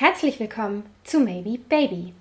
[0.00, 2.14] Herzlich willkommen zu Maybe Baby.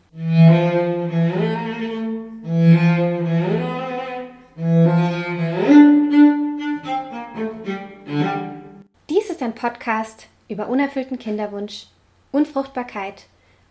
[9.12, 11.86] Dies ist ein Podcast über unerfüllten Kinderwunsch,
[12.32, 13.28] Unfruchtbarkeit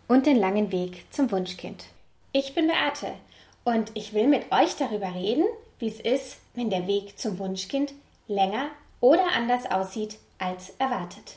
[0.07, 1.87] und den langen Weg zum Wunschkind.
[2.31, 3.11] Ich bin Beate
[3.65, 5.43] und ich will mit euch darüber reden,
[5.79, 7.93] wie es ist, wenn der Weg zum Wunschkind
[8.29, 8.69] länger
[9.01, 11.35] oder anders aussieht als erwartet.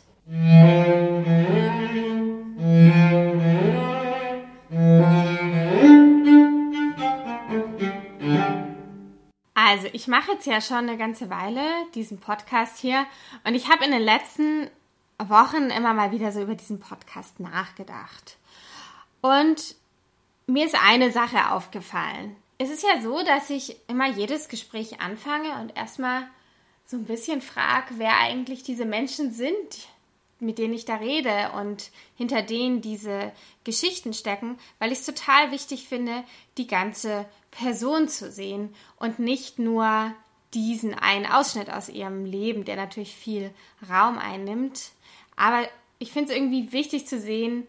[9.54, 11.62] Also, ich mache jetzt ja schon eine ganze Weile
[11.94, 13.06] diesen Podcast hier
[13.44, 14.68] und ich habe in den letzten
[15.16, 18.36] Wochen immer mal wieder so über diesen Podcast nachgedacht.
[19.22, 19.74] Und
[20.46, 22.36] mir ist eine Sache aufgefallen.
[22.58, 26.24] Es ist ja so, dass ich immer jedes Gespräch anfange und erstmal
[26.84, 29.88] so ein bisschen frage, wer eigentlich diese Menschen sind,
[30.40, 33.32] mit denen ich da rede und hinter denen diese
[33.64, 36.24] Geschichten stecken, weil ich es total wichtig finde,
[36.58, 40.12] die ganze Person zu sehen und nicht nur
[40.54, 43.52] diesen einen Ausschnitt aus ihrem Leben, der natürlich viel
[43.88, 44.90] Raum einnimmt.
[45.36, 45.66] Aber
[45.98, 47.66] ich finde es irgendwie wichtig zu sehen,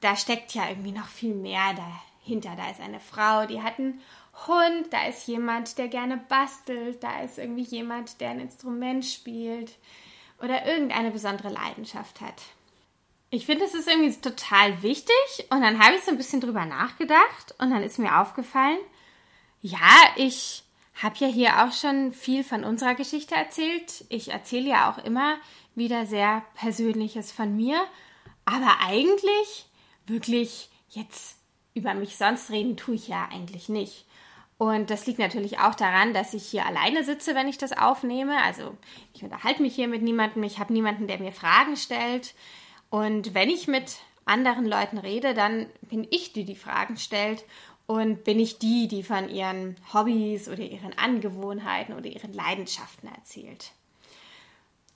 [0.00, 2.54] da steckt ja irgendwie noch viel mehr dahinter.
[2.56, 4.00] Da ist eine Frau, die hat einen
[4.46, 9.72] Hund, da ist jemand, der gerne bastelt, da ist irgendwie jemand, der ein Instrument spielt
[10.40, 12.42] oder irgendeine besondere Leidenschaft hat.
[13.30, 15.14] Ich finde, es ist irgendwie total wichtig
[15.50, 18.78] und dann habe ich so ein bisschen drüber nachgedacht und dann ist mir aufgefallen,
[19.60, 19.78] ja,
[20.16, 20.62] ich
[20.94, 24.04] habe ja hier auch schon viel von unserer Geschichte erzählt.
[24.08, 25.36] Ich erzähle ja auch immer
[25.74, 27.84] wieder sehr Persönliches von mir,
[28.44, 29.66] aber eigentlich
[30.06, 31.36] wirklich jetzt
[31.74, 34.06] über mich sonst reden tue ich ja eigentlich nicht.
[34.58, 38.42] Und das liegt natürlich auch daran, dass ich hier alleine sitze, wenn ich das aufnehme.
[38.42, 38.74] Also
[39.12, 42.34] ich unterhalte mich hier mit niemandem, ich habe niemanden, der mir Fragen stellt.
[42.88, 47.44] Und wenn ich mit anderen Leuten rede, dann bin ich die, die Fragen stellt
[47.86, 53.72] und bin ich die, die von ihren Hobbys oder ihren Angewohnheiten oder ihren Leidenschaften erzählt.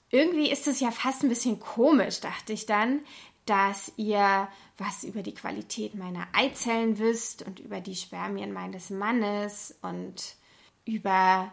[0.09, 2.99] Irgendwie ist es ja fast ein bisschen komisch, dachte ich dann,
[3.45, 4.47] dass ihr
[4.77, 10.35] was über die Qualität meiner Eizellen wisst und über die Spermien meines Mannes und
[10.85, 11.51] über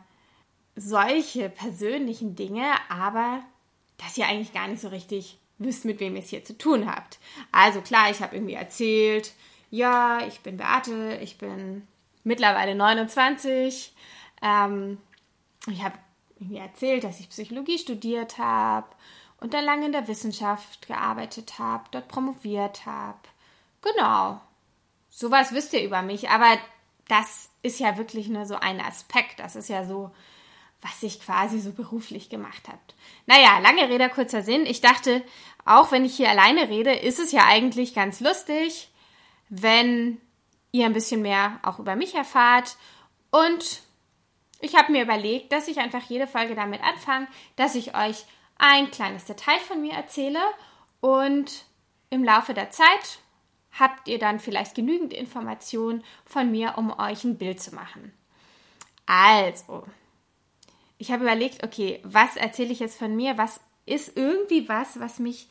[0.77, 3.43] solche persönlichen Dinge, aber
[3.99, 6.87] dass ihr eigentlich gar nicht so richtig wisst, mit wem ihr es hier zu tun
[6.87, 7.19] habt.
[7.51, 9.33] Also klar, ich habe irgendwie erzählt,
[9.71, 11.87] ja, ich bin Beate, ich bin
[12.25, 13.93] mittlerweile 29.
[14.41, 14.99] Ähm,
[15.67, 15.99] ich habe
[16.39, 18.87] irgendwie erzählt, dass ich Psychologie studiert habe
[19.41, 23.19] und dann lange in der Wissenschaft gearbeitet habe, dort promoviert habe.
[23.83, 24.41] Genau.
[25.09, 26.59] Sowas wisst ihr über mich, aber
[27.09, 29.41] das ist ja wirklich nur so ein Aspekt.
[29.41, 30.11] Das ist ja so,
[30.83, 32.79] was ich quasi so beruflich gemacht habe.
[33.27, 34.67] Naja, lange Rede, kurzer Sinn.
[34.67, 35.25] Ich dachte,
[35.65, 38.91] auch wenn ich hier alleine rede, ist es ja eigentlich ganz lustig,
[39.49, 40.21] wenn
[40.73, 42.77] ihr ein bisschen mehr auch über mich erfahrt.
[43.31, 43.83] Und
[44.61, 48.25] ich habe mir überlegt, dass ich einfach jede Folge damit anfange, dass ich euch
[48.59, 50.41] ein kleines Detail von mir erzähle
[51.01, 51.65] und
[52.11, 53.21] im Laufe der Zeit
[53.79, 58.13] habt ihr dann vielleicht genügend Informationen von mir, um euch ein Bild zu machen.
[59.07, 59.85] Also,
[60.99, 63.39] ich habe überlegt, okay, was erzähle ich jetzt von mir?
[63.39, 65.49] Was ist irgendwie was, was mich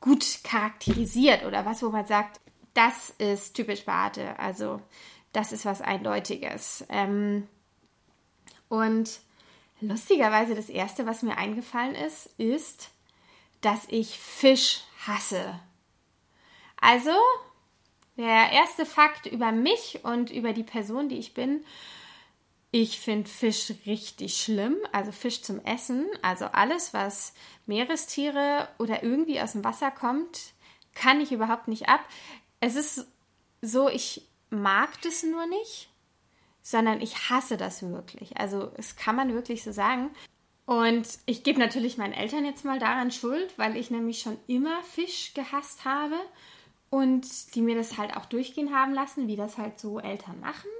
[0.00, 2.40] gut charakterisiert oder was, wo man sagt,
[2.74, 4.80] das ist typisch Beate, also
[5.32, 6.84] das ist was Eindeutiges.
[6.88, 7.48] Ähm,
[8.68, 9.20] und
[9.80, 12.90] lustigerweise das Erste, was mir eingefallen ist, ist,
[13.60, 15.58] dass ich Fisch hasse.
[16.80, 17.14] Also,
[18.16, 21.64] der erste Fakt über mich und über die Person, die ich bin.
[22.70, 27.32] Ich finde Fisch richtig schlimm, also Fisch zum Essen, also alles, was
[27.66, 30.52] Meerestiere oder irgendwie aus dem Wasser kommt,
[30.94, 32.00] kann ich überhaupt nicht ab.
[32.60, 33.06] Es ist
[33.62, 35.88] so, ich mag das nur nicht
[36.64, 38.38] sondern ich hasse das wirklich.
[38.38, 40.10] Also es kann man wirklich so sagen.
[40.64, 44.82] Und ich gebe natürlich meinen Eltern jetzt mal daran Schuld, weil ich nämlich schon immer
[44.82, 46.16] Fisch gehasst habe
[46.88, 50.70] und die mir das halt auch durchgehen haben lassen, wie das halt so Eltern machen.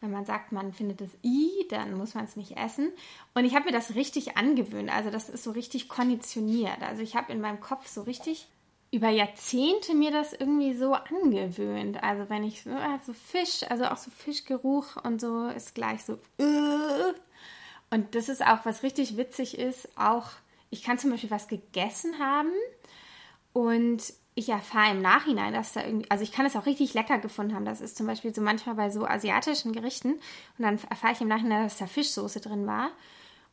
[0.00, 2.92] Wenn man sagt, man findet es i, dann muss man es nicht essen.
[3.34, 4.94] Und ich habe mir das richtig angewöhnt.
[4.94, 6.80] Also das ist so richtig konditioniert.
[6.82, 8.46] Also ich habe in meinem Kopf so richtig
[8.94, 12.00] über Jahrzehnte mir das irgendwie so angewöhnt.
[12.04, 16.16] Also wenn ich so, also Fisch, also auch so Fischgeruch und so ist gleich so.
[17.90, 20.28] Und das ist auch, was richtig witzig ist, auch,
[20.70, 22.52] ich kann zum Beispiel was gegessen haben
[23.52, 24.00] und
[24.36, 27.54] ich erfahre im Nachhinein, dass da irgendwie, also ich kann es auch richtig lecker gefunden
[27.54, 27.64] haben.
[27.64, 31.28] Das ist zum Beispiel so manchmal bei so asiatischen Gerichten und dann erfahre ich im
[31.28, 32.90] Nachhinein, dass da Fischsoße drin war.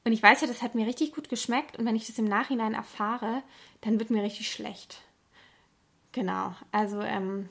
[0.04, 2.26] Und ich weiß ja, das hat mir richtig gut geschmeckt und wenn ich das im
[2.26, 3.42] Nachhinein erfahre,
[3.82, 5.02] dann wird mir richtig schlecht
[6.12, 6.54] genau.
[6.72, 7.50] Also ähm,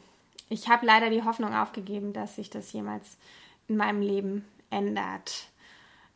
[0.49, 3.17] ich habe leider die Hoffnung aufgegeben, dass sich das jemals
[3.69, 5.49] in meinem Leben ändert.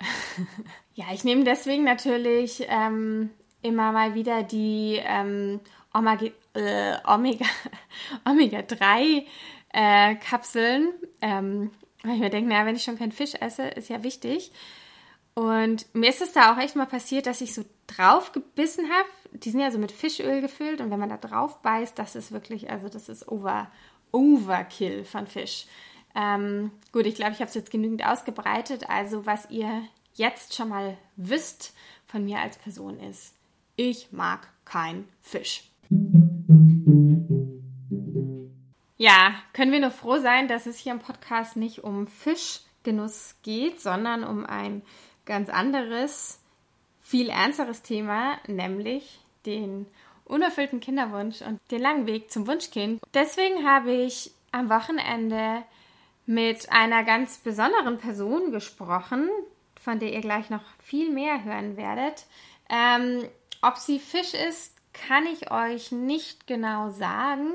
[0.95, 3.31] ja, ich nehme deswegen natürlich ähm,
[3.63, 5.61] immer mal wieder die ähm,
[5.93, 7.47] Omega, äh, Omega,
[8.29, 9.25] Omega 3
[9.73, 10.93] äh, Kapseln.
[11.23, 11.71] Ähm,
[12.03, 14.53] weil ich mir denke, naja, wenn ich schon keinen Fisch esse, ist ja wichtig.
[15.35, 19.09] Und mir ist es da auch echt mal passiert, dass ich so drauf gebissen habe.
[19.35, 22.33] Die sind ja so mit Fischöl gefüllt und wenn man da drauf beißt, das ist
[22.33, 23.69] wirklich, also das ist over,
[24.13, 25.67] Overkill von Fisch.
[26.15, 28.89] Ähm, gut, ich glaube, ich habe es jetzt genügend ausgebreitet.
[28.89, 29.83] Also was ihr
[30.15, 31.75] jetzt schon mal wisst
[32.07, 33.35] von mir als Person ist,
[33.77, 35.65] ich mag kein Fisch.
[38.97, 43.81] Ja, können wir nur froh sein, dass es hier im Podcast nicht um Fischgenuss geht,
[43.81, 44.83] sondern um ein
[45.27, 46.41] ganz anderes,
[47.01, 49.87] viel ernsteres Thema, nämlich den
[50.25, 53.01] unerfüllten Kinderwunsch und den langen Weg zum Wunschkind.
[53.13, 55.63] Deswegen habe ich am Wochenende
[56.27, 59.29] mit einer ganz besonderen Person gesprochen,
[59.81, 62.25] von der ihr gleich noch viel mehr hören werdet.
[62.71, 63.29] Ähm,
[63.61, 67.53] ob sie Fisch ist, kann ich euch nicht genau sagen.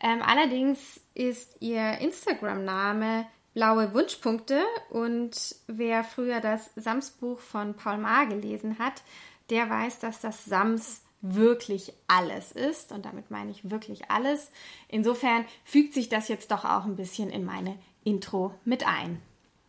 [0.00, 8.26] Ähm, allerdings ist ihr Instagram-Name blaue Wunschpunkte und wer früher das Sams-Buch von Paul Maar
[8.26, 9.02] gelesen hat,
[9.50, 14.50] der weiß, dass das Sams wirklich alles ist und damit meine ich wirklich alles.
[14.88, 19.20] Insofern fügt sich das jetzt doch auch ein bisschen in meine Intro mit ein.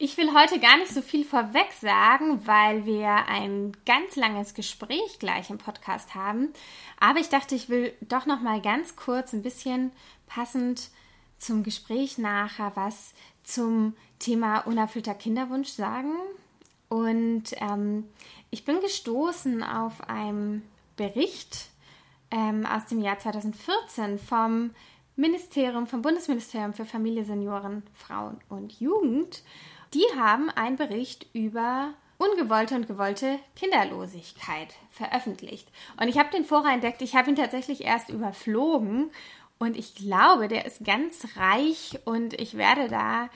[0.02, 5.20] Ich will heute gar nicht so viel vorweg sagen, weil wir ein ganz langes Gespräch
[5.20, 6.54] gleich im Podcast haben.
[7.02, 9.92] Aber ich dachte, ich will doch noch mal ganz kurz ein bisschen
[10.26, 10.90] passend
[11.38, 13.14] zum Gespräch nachher was
[13.44, 16.14] zum Thema unerfüllter Kinderwunsch sagen.
[16.88, 18.06] Und ähm,
[18.52, 20.64] ich bin gestoßen auf einen
[21.00, 21.70] Bericht
[22.30, 24.72] ähm, aus dem Jahr 2014 vom
[25.16, 29.42] Ministerium, vom Bundesministerium für Familie, Senioren, Frauen und Jugend.
[29.94, 35.70] Die haben einen Bericht über ungewollte und gewollte Kinderlosigkeit veröffentlicht.
[36.00, 39.10] Und ich habe den vorher entdeckt, ich habe ihn tatsächlich erst überflogen
[39.58, 43.30] und ich glaube, der ist ganz reich und ich werde da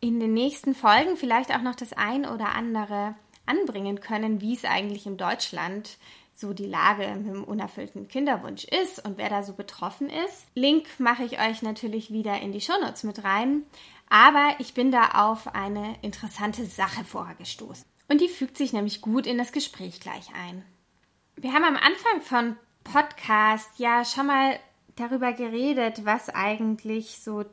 [0.00, 3.14] in den nächsten Folgen vielleicht auch noch das ein oder andere
[3.46, 5.96] anbringen können, wie es eigentlich in Deutschland
[6.40, 10.46] so die Lage mit dem unerfüllten Kinderwunsch ist und wer da so betroffen ist.
[10.54, 13.64] Link mache ich euch natürlich wieder in die Shownotes mit rein.
[14.08, 17.84] Aber ich bin da auf eine interessante Sache vorher gestoßen.
[18.08, 20.64] Und die fügt sich nämlich gut in das Gespräch gleich ein.
[21.36, 24.58] Wir haben am Anfang von Podcast ja schon mal
[24.96, 27.44] darüber geredet, was eigentlich so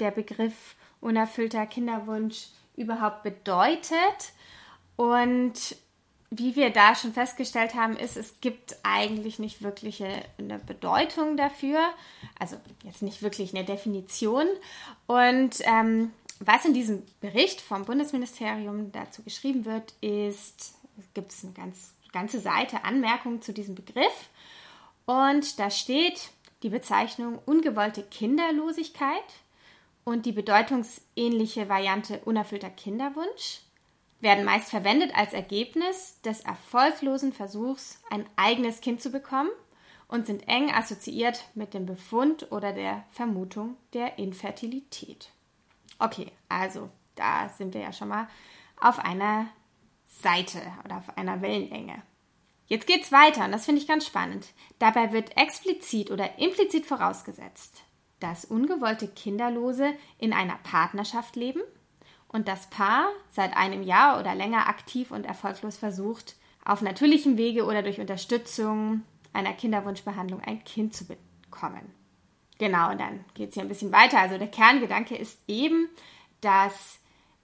[0.00, 4.32] der Begriff unerfüllter Kinderwunsch überhaupt bedeutet.
[4.96, 5.76] Und
[6.38, 10.02] wie wir da schon festgestellt haben, ist, es gibt eigentlich nicht wirklich
[10.38, 11.80] eine Bedeutung dafür.
[12.38, 14.46] Also jetzt nicht wirklich eine Definition.
[15.06, 20.74] Und ähm, was in diesem Bericht vom Bundesministerium dazu geschrieben wird, ist,
[21.14, 24.28] gibt es eine ganz, ganze Seite Anmerkungen zu diesem Begriff.
[25.06, 26.30] Und da steht,
[26.62, 29.22] die Bezeichnung ungewollte Kinderlosigkeit
[30.04, 33.63] und die bedeutungsähnliche Variante unerfüllter Kinderwunsch
[34.24, 39.50] werden meist verwendet als Ergebnis des erfolglosen Versuchs, ein eigenes Kind zu bekommen
[40.08, 45.30] und sind eng assoziiert mit dem Befund oder der Vermutung der Infertilität.
[46.00, 48.26] Okay, also da sind wir ja schon mal
[48.80, 49.46] auf einer
[50.06, 52.02] Seite oder auf einer Wellenlänge.
[52.66, 54.48] Jetzt geht's weiter und das finde ich ganz spannend.
[54.78, 57.84] Dabei wird explizit oder implizit vorausgesetzt,
[58.20, 61.60] dass ungewollte Kinderlose in einer Partnerschaft leben
[62.34, 67.64] und das Paar seit einem Jahr oder länger aktiv und erfolglos versucht, auf natürlichem Wege
[67.64, 71.94] oder durch Unterstützung einer Kinderwunschbehandlung ein Kind zu bekommen.
[72.58, 74.18] Genau, und dann geht es hier ein bisschen weiter.
[74.18, 75.88] Also der Kerngedanke ist eben,
[76.40, 76.98] dass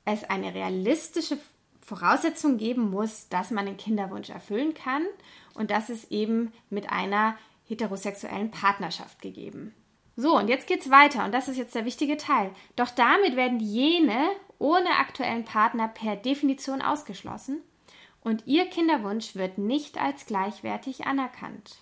[0.05, 1.39] es eine realistische
[1.81, 5.07] Voraussetzung geben muss, dass man den Kinderwunsch erfüllen kann
[5.55, 9.73] und das ist eben mit einer heterosexuellen Partnerschaft gegeben.
[10.17, 12.51] So, und jetzt geht's weiter und das ist jetzt der wichtige Teil.
[12.75, 17.61] Doch damit werden jene ohne aktuellen Partner per Definition ausgeschlossen
[18.23, 21.79] und ihr Kinderwunsch wird nicht als gleichwertig anerkannt.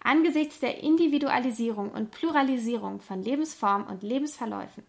[0.00, 4.84] Angesichts der Individualisierung und Pluralisierung von Lebensformen und Lebensverläufen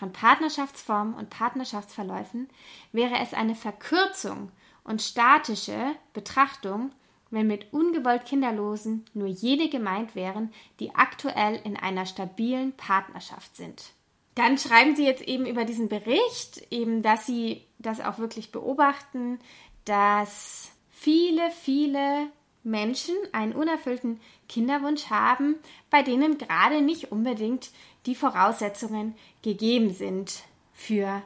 [0.00, 2.48] von Partnerschaftsformen und Partnerschaftsverläufen
[2.92, 4.50] wäre es eine Verkürzung
[4.82, 6.92] und statische Betrachtung,
[7.30, 13.92] wenn mit ungewollt Kinderlosen nur jene gemeint wären, die aktuell in einer stabilen Partnerschaft sind.
[14.40, 19.38] Dann schreiben Sie jetzt eben über diesen Bericht, eben, dass Sie das auch wirklich beobachten,
[19.84, 22.28] dass viele, viele
[22.62, 24.18] Menschen einen unerfüllten
[24.48, 25.56] Kinderwunsch haben,
[25.90, 27.68] bei denen gerade nicht unbedingt
[28.06, 31.22] die Voraussetzungen gegeben sind für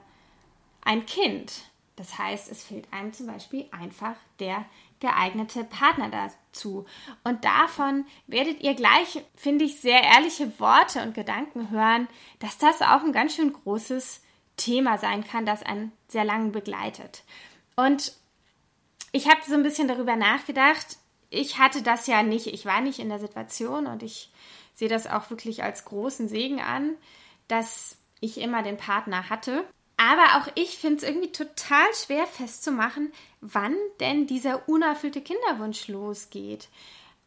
[0.84, 1.70] ein Kind.
[1.94, 4.64] Das heißt, es fehlt einem zum Beispiel einfach der
[5.00, 6.86] geeignete Partner dazu.
[7.24, 12.08] Und davon werdet ihr gleich, finde ich, sehr ehrliche Worte und Gedanken hören,
[12.38, 14.22] dass das auch ein ganz schön großes
[14.56, 17.24] Thema sein kann, das einen sehr lange begleitet.
[17.76, 18.12] Und
[19.12, 20.98] ich habe so ein bisschen darüber nachgedacht.
[21.30, 22.46] Ich hatte das ja nicht.
[22.46, 24.30] Ich war nicht in der Situation und ich
[24.74, 26.94] sehe das auch wirklich als großen Segen an,
[27.48, 29.64] dass ich immer den Partner hatte.
[29.96, 36.68] Aber auch ich finde es irgendwie total schwer festzumachen, wann denn dieser unerfüllte Kinderwunsch losgeht.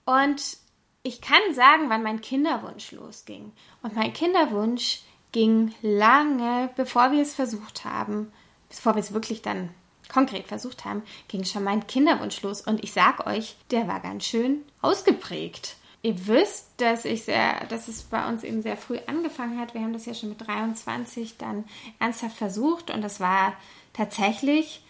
[0.05, 0.57] Und
[1.03, 3.53] ich kann sagen, wann mein Kinderwunsch losging.
[3.81, 8.31] Und mein Kinderwunsch ging lange, bevor wir es versucht haben,
[8.69, 9.69] bevor wir es wirklich dann
[10.09, 12.62] konkret versucht haben, ging schon mein Kinderwunsch los.
[12.62, 15.75] Und ich sag euch, der war ganz schön ausgeprägt.
[16.04, 19.74] Ihr wisst, dass ich sehr, dass es bei uns eben sehr früh angefangen hat.
[19.74, 21.66] Wir haben das ja schon mit 23 dann
[22.00, 23.54] ernsthaft versucht und das war
[23.94, 24.84] tatsächlich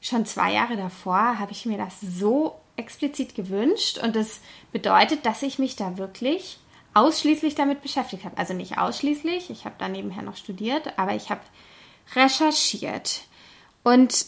[0.00, 4.40] schon zwei Jahre davor, habe ich mir das so explizit gewünscht und das
[4.72, 6.58] bedeutet, dass ich mich da wirklich
[6.94, 8.36] ausschließlich damit beschäftigt habe.
[8.38, 11.40] Also nicht ausschließlich, ich habe da nebenher noch studiert, aber ich habe
[12.14, 13.22] recherchiert.
[13.82, 14.26] Und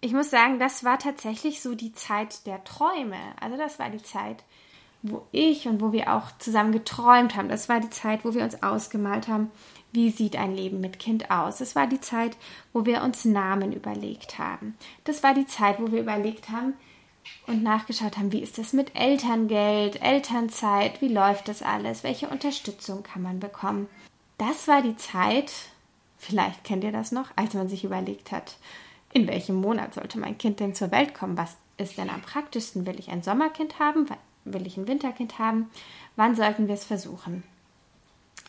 [0.00, 3.18] ich muss sagen, das war tatsächlich so die Zeit der Träume.
[3.40, 4.42] Also das war die Zeit,
[5.02, 7.48] wo ich und wo wir auch zusammen geträumt haben.
[7.48, 9.50] Das war die Zeit, wo wir uns ausgemalt haben,
[9.92, 11.58] wie sieht ein Leben mit Kind aus.
[11.58, 12.36] Das war die Zeit,
[12.72, 14.76] wo wir uns Namen überlegt haben.
[15.04, 16.74] Das war die Zeit, wo wir überlegt haben
[17.46, 23.02] und nachgeschaut haben, wie ist das mit Elterngeld, Elternzeit, wie läuft das alles, welche Unterstützung
[23.02, 23.88] kann man bekommen.
[24.38, 25.52] Das war die Zeit,
[26.18, 28.56] vielleicht kennt ihr das noch, als man sich überlegt hat,
[29.12, 31.36] in welchem Monat sollte mein Kind denn zur Welt kommen?
[31.36, 32.86] Was ist denn am praktischsten?
[32.86, 34.06] Will ich ein Sommerkind haben?
[34.52, 35.70] Will ich ein Winterkind haben?
[36.16, 37.42] Wann sollten wir es versuchen?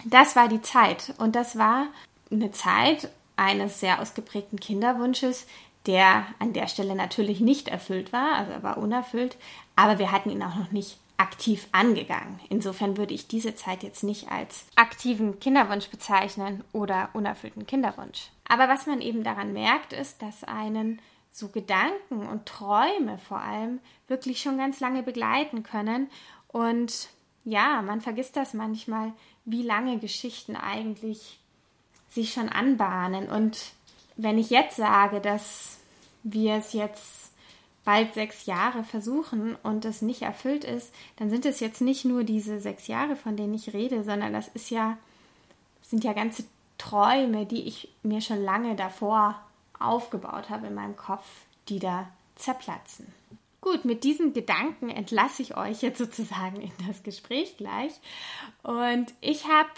[0.05, 1.87] Das war die Zeit und das war
[2.31, 5.45] eine Zeit eines sehr ausgeprägten Kinderwunsches,
[5.85, 9.37] der an der Stelle natürlich nicht erfüllt war, also er war unerfüllt,
[9.75, 12.39] aber wir hatten ihn auch noch nicht aktiv angegangen.
[12.49, 18.29] Insofern würde ich diese Zeit jetzt nicht als aktiven Kinderwunsch bezeichnen oder unerfüllten Kinderwunsch.
[18.47, 20.99] Aber was man eben daran merkt, ist, dass einen
[21.31, 26.09] so Gedanken und Träume vor allem wirklich schon ganz lange begleiten können.
[26.49, 27.09] Und
[27.45, 29.13] ja, man vergisst das manchmal,
[29.45, 31.39] wie lange Geschichten eigentlich
[32.09, 33.29] sich schon anbahnen.
[33.29, 33.71] Und
[34.17, 35.79] wenn ich jetzt sage, dass
[36.23, 37.31] wir es jetzt
[37.83, 42.23] bald sechs Jahre versuchen und es nicht erfüllt ist, dann sind es jetzt nicht nur
[42.23, 44.97] diese sechs Jahre, von denen ich rede, sondern das ist ja,
[45.81, 46.43] sind ja ganze
[46.77, 49.41] Träume, die ich mir schon lange davor
[49.83, 51.25] aufgebaut habe in meinem Kopf,
[51.69, 53.13] die da zerplatzen.
[53.61, 57.93] Gut, mit diesen Gedanken entlasse ich euch jetzt sozusagen in das Gespräch gleich.
[58.63, 59.69] Und ich habe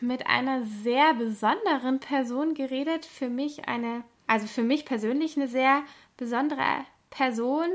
[0.00, 3.06] mit einer sehr besonderen Person geredet.
[3.06, 5.82] Für mich eine, also für mich persönlich eine sehr
[6.16, 7.68] besondere Person,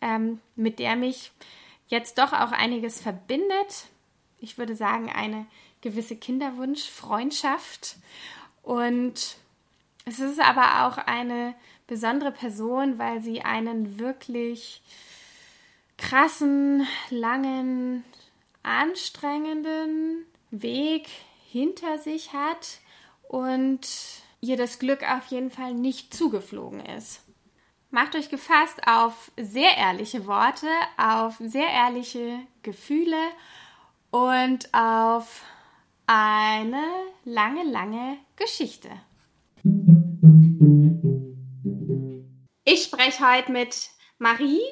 [0.00, 1.32] ähm, mit der mich
[1.88, 3.88] jetzt doch auch einiges verbindet.
[4.38, 5.46] Ich würde sagen, eine
[5.82, 7.96] gewisse Kinderwunsch-Freundschaft.
[8.62, 9.36] Und
[10.04, 11.54] es ist aber auch eine
[11.86, 14.82] besondere Person, weil sie einen wirklich
[15.96, 18.04] krassen, langen,
[18.62, 21.08] anstrengenden Weg
[21.50, 22.78] hinter sich hat
[23.28, 23.86] und
[24.40, 27.22] ihr das Glück auf jeden Fall nicht zugeflogen ist.
[27.90, 33.18] Macht euch gefasst auf sehr ehrliche Worte, auf sehr ehrliche Gefühle
[34.10, 35.42] und auf
[36.06, 36.82] eine
[37.24, 38.88] lange, lange Geschichte.
[42.64, 44.62] Ich spreche heute mit Marie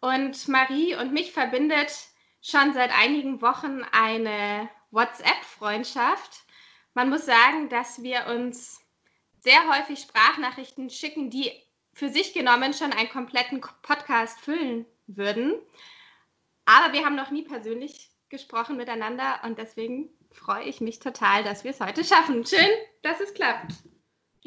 [0.00, 1.92] und Marie und mich verbindet
[2.40, 6.44] schon seit einigen Wochen eine WhatsApp-Freundschaft.
[6.94, 8.80] Man muss sagen, dass wir uns
[9.40, 11.50] sehr häufig Sprachnachrichten schicken, die
[11.92, 15.54] für sich genommen schon einen kompletten Podcast füllen würden.
[16.64, 21.64] Aber wir haben noch nie persönlich gesprochen miteinander und deswegen freue ich mich total, dass
[21.64, 22.46] wir es heute schaffen.
[22.46, 22.68] Schön,
[23.02, 23.72] dass es klappt.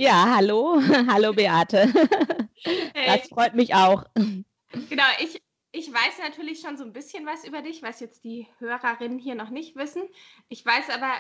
[0.02, 1.94] Ja, hallo, hallo Beate.
[2.64, 3.08] Hey.
[3.08, 4.04] Das freut mich auch.
[4.14, 5.42] Genau, ich,
[5.72, 9.34] ich weiß natürlich schon so ein bisschen was über dich, was jetzt die Hörerinnen hier
[9.34, 10.04] noch nicht wissen.
[10.48, 11.12] Ich weiß aber,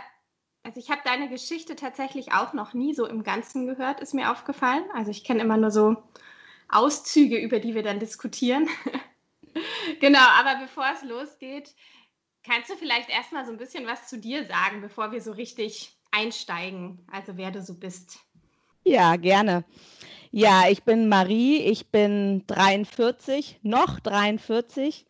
[0.62, 4.32] also ich habe deine Geschichte tatsächlich auch noch nie so im Ganzen gehört, ist mir
[4.32, 4.84] aufgefallen.
[4.94, 5.98] Also ich kenne immer nur so
[6.70, 8.70] Auszüge, über die wir dann diskutieren.
[10.00, 11.74] genau, aber bevor es losgeht,
[12.44, 15.98] kannst du vielleicht erstmal so ein bisschen was zu dir sagen, bevor wir so richtig
[16.12, 18.20] einsteigen, also wer du so bist.
[18.84, 19.64] Ja, gerne.
[20.32, 25.06] Ja, ich bin Marie, ich bin 43, noch 43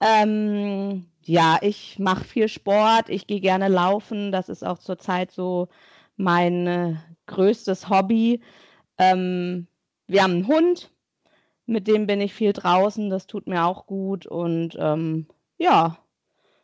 [0.00, 4.32] Ähm, ja, ich mache viel Sport, ich gehe gerne laufen.
[4.32, 5.68] Das ist auch zurzeit so
[6.16, 8.42] mein äh, größtes Hobby.
[8.98, 9.68] Ähm,
[10.08, 10.92] wir haben einen Hund,
[11.66, 14.26] mit dem bin ich viel draußen, das tut mir auch gut.
[14.26, 15.26] Und ähm,
[15.58, 15.98] ja,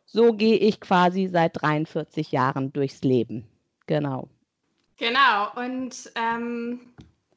[0.07, 3.49] so gehe ich quasi seit 43 Jahren durchs Leben.
[3.87, 4.29] Genau.
[4.99, 6.81] Genau, und ähm,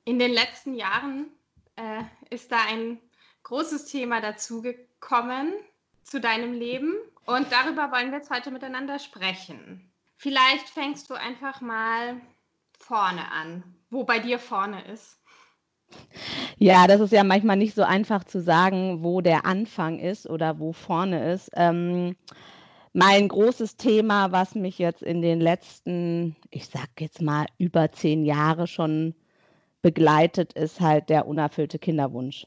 [0.04, 1.28] in den letzten Jahren
[1.76, 2.04] äh,
[2.34, 3.00] ist da ein
[3.44, 5.54] großes Thema dazugekommen
[6.04, 9.92] zu deinem Leben und darüber wollen wir jetzt heute miteinander sprechen.
[10.18, 12.20] Vielleicht fängst du einfach mal
[12.80, 15.20] vorne an, wo bei dir vorne ist.
[16.58, 20.60] Ja, das ist ja manchmal nicht so einfach zu sagen, wo der Anfang ist oder
[20.60, 21.52] wo vorne ist.
[21.54, 22.16] Ähm,
[22.94, 28.26] mein großes Thema, was mich jetzt in den letzten, ich sag jetzt mal, über zehn
[28.26, 29.16] Jahre schon
[29.82, 32.46] begleitet, ist halt der unerfüllte Kinderwunsch.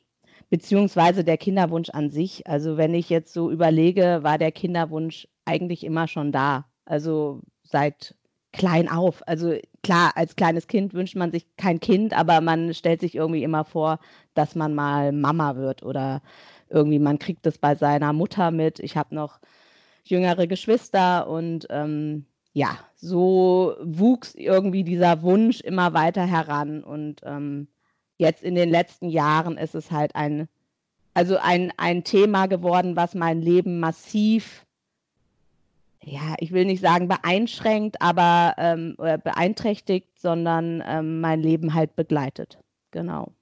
[0.50, 2.46] Beziehungsweise der Kinderwunsch an sich.
[2.46, 6.66] Also wenn ich jetzt so überlege, war der Kinderwunsch eigentlich immer schon da.
[6.84, 8.14] Also seit
[8.52, 9.26] klein auf.
[9.26, 13.42] Also klar, als kleines Kind wünscht man sich kein Kind, aber man stellt sich irgendwie
[13.42, 13.98] immer vor,
[14.34, 16.22] dass man mal Mama wird oder
[16.68, 18.78] irgendwie man kriegt es bei seiner Mutter mit.
[18.80, 19.40] Ich habe noch
[20.04, 27.68] jüngere Geschwister und ähm, ja, so wuchs irgendwie dieser Wunsch immer weiter heran und ähm,
[28.16, 30.49] jetzt in den letzten Jahren ist es halt ein,
[31.14, 34.64] also ein, ein Thema geworden, was mein Leben massiv,
[36.06, 42.58] ja, ich will nicht sagen beeinschränkt, aber ähm, beeinträchtigt, sondern ähm, mein Leben halt begleitet.
[42.90, 43.32] Genau.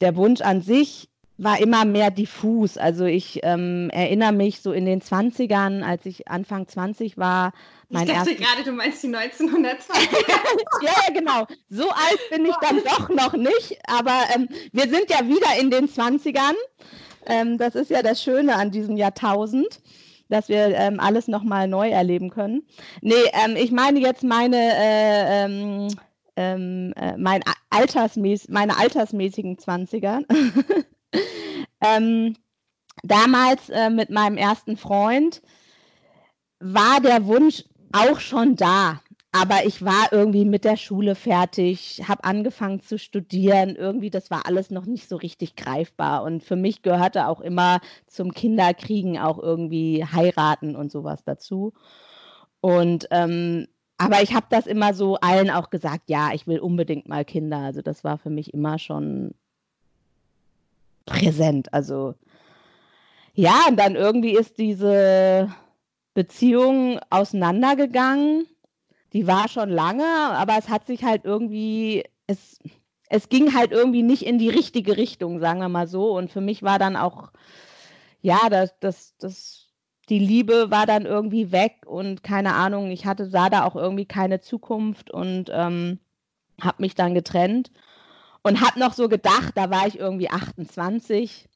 [0.00, 1.07] Der Wunsch an sich
[1.38, 2.76] war immer mehr diffus.
[2.76, 7.52] Also ich ähm, erinnere mich so in den 20ern, als ich Anfang 20 war.
[7.88, 10.10] Mein ich dachte gerade, du meinst die 1920
[10.82, 11.46] Ja, ja, genau.
[11.70, 13.78] So alt bin ich dann doch noch nicht.
[13.86, 16.54] Aber ähm, wir sind ja wieder in den 20ern.
[17.26, 19.80] Ähm, das ist ja das Schöne an diesem Jahrtausend
[20.30, 22.66] dass wir ähm, alles nochmal neu erleben können.
[23.00, 25.88] Nee, ähm, ich meine jetzt meine äh, ähm,
[26.36, 30.24] ähm, äh, mein Altersmäß meine altersmäßigen 20er.
[31.80, 32.36] ähm,
[33.02, 35.42] damals äh, mit meinem ersten Freund
[36.60, 39.00] war der Wunsch auch schon da.
[39.30, 43.76] Aber ich war irgendwie mit der Schule fertig, habe angefangen zu studieren.
[43.76, 46.22] Irgendwie, das war alles noch nicht so richtig greifbar.
[46.22, 51.74] Und für mich gehörte auch immer zum Kinderkriegen auch irgendwie heiraten und sowas dazu.
[52.60, 53.68] Und ähm,
[53.98, 57.58] aber ich habe das immer so allen auch gesagt, ja, ich will unbedingt mal Kinder.
[57.58, 59.34] Also das war für mich immer schon
[61.18, 61.72] präsent.
[61.72, 62.14] Also
[63.34, 65.48] ja, und dann irgendwie ist diese
[66.12, 68.46] Beziehung auseinandergegangen.
[69.12, 72.58] Die war schon lange, aber es hat sich halt irgendwie, es,
[73.08, 76.16] es ging halt irgendwie nicht in die richtige Richtung, sagen wir mal so.
[76.16, 77.30] Und für mich war dann auch,
[78.20, 79.68] ja, das, das, das,
[80.08, 84.06] die Liebe war dann irgendwie weg und keine Ahnung, ich hatte, sah da auch irgendwie
[84.06, 86.00] keine Zukunft und ähm,
[86.60, 87.70] habe mich dann getrennt
[88.48, 91.46] und habe noch so gedacht, da war ich irgendwie 28.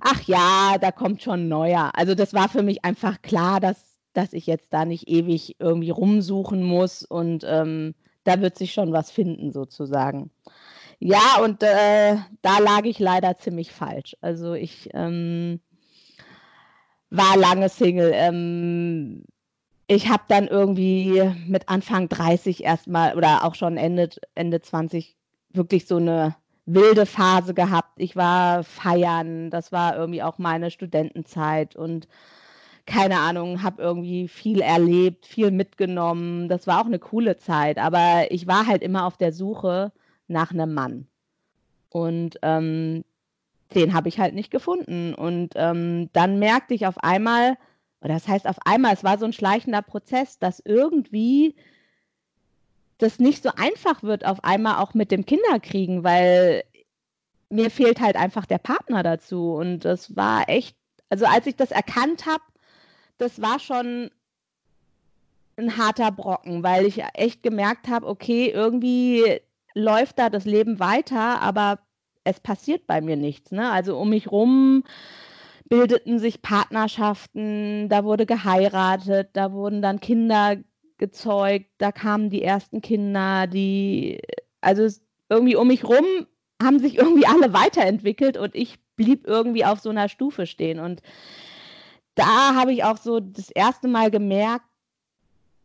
[0.00, 1.92] Ach ja, da kommt schon ein neuer.
[1.94, 3.78] Also das war für mich einfach klar, dass,
[4.12, 8.92] dass ich jetzt da nicht ewig irgendwie rumsuchen muss und ähm, da wird sich schon
[8.92, 10.30] was finden sozusagen.
[10.98, 14.16] Ja, und äh, da lag ich leider ziemlich falsch.
[14.20, 15.60] Also ich ähm,
[17.10, 18.10] war lange Single.
[18.14, 19.24] Ähm,
[19.86, 25.15] ich habe dann irgendwie mit Anfang 30 erstmal oder auch schon Ende, Ende 20
[25.56, 28.00] wirklich so eine wilde Phase gehabt.
[28.00, 32.08] Ich war feiern, das war irgendwie auch meine Studentenzeit und
[32.86, 36.48] keine Ahnung, habe irgendwie viel erlebt, viel mitgenommen.
[36.48, 39.92] Das war auch eine coole Zeit, aber ich war halt immer auf der Suche
[40.28, 41.08] nach einem Mann.
[41.90, 43.04] Und ähm,
[43.74, 45.14] den habe ich halt nicht gefunden.
[45.14, 47.56] Und ähm, dann merkte ich auf einmal,
[48.00, 51.56] oder das heißt auf einmal, es war so ein schleichender Prozess, dass irgendwie
[52.98, 56.64] das nicht so einfach wird auf einmal auch mit dem Kinderkriegen, weil
[57.50, 59.54] mir fehlt halt einfach der Partner dazu.
[59.54, 60.76] Und das war echt,
[61.10, 62.42] also als ich das erkannt habe,
[63.18, 64.10] das war schon
[65.56, 69.40] ein harter Brocken, weil ich echt gemerkt habe, okay, irgendwie
[69.74, 71.78] läuft da das Leben weiter, aber
[72.24, 73.52] es passiert bei mir nichts.
[73.52, 73.70] Ne?
[73.70, 74.84] Also um mich rum
[75.68, 80.56] bildeten sich Partnerschaften, da wurde geheiratet, da wurden dann Kinder
[80.98, 84.20] gezeugt, da kamen die ersten Kinder, die,
[84.60, 84.88] also
[85.28, 86.04] irgendwie um mich rum
[86.62, 90.80] haben sich irgendwie alle weiterentwickelt und ich blieb irgendwie auf so einer Stufe stehen.
[90.80, 91.02] Und
[92.14, 94.64] da habe ich auch so das erste Mal gemerkt,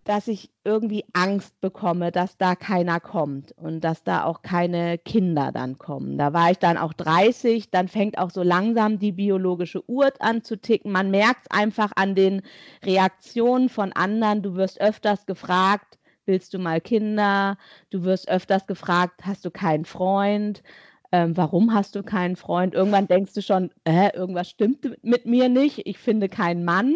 [0.03, 5.51] dass ich irgendwie Angst bekomme, dass da keiner kommt und dass da auch keine Kinder
[5.51, 6.17] dann kommen.
[6.17, 10.43] Da war ich dann auch 30, dann fängt auch so langsam die biologische Uhr an
[10.43, 10.91] zu ticken.
[10.91, 12.41] Man merkt es einfach an den
[12.83, 14.41] Reaktionen von anderen.
[14.41, 17.57] Du wirst öfters gefragt, willst du mal Kinder?
[17.91, 20.63] Du wirst öfters gefragt, hast du keinen Freund?
[21.11, 22.73] Ähm, warum hast du keinen Freund?
[22.73, 26.95] Irgendwann denkst du schon, äh, irgendwas stimmt mit mir nicht, ich finde keinen Mann.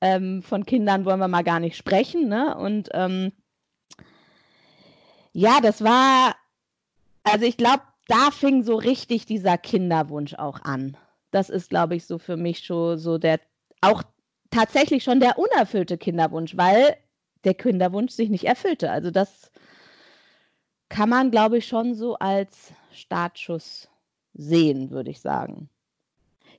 [0.00, 2.28] Ähm, von Kindern wollen wir mal gar nicht sprechen.
[2.28, 2.56] Ne?
[2.56, 3.32] Und ähm,
[5.32, 6.36] ja, das war,
[7.24, 10.96] also ich glaube, da fing so richtig dieser Kinderwunsch auch an.
[11.30, 13.40] Das ist, glaube ich, so für mich schon so der,
[13.80, 14.02] auch
[14.50, 16.96] tatsächlich schon der unerfüllte Kinderwunsch, weil
[17.44, 18.90] der Kinderwunsch sich nicht erfüllte.
[18.90, 19.52] Also das
[20.88, 23.88] kann man, glaube ich, schon so als Startschuss
[24.32, 25.68] sehen, würde ich sagen.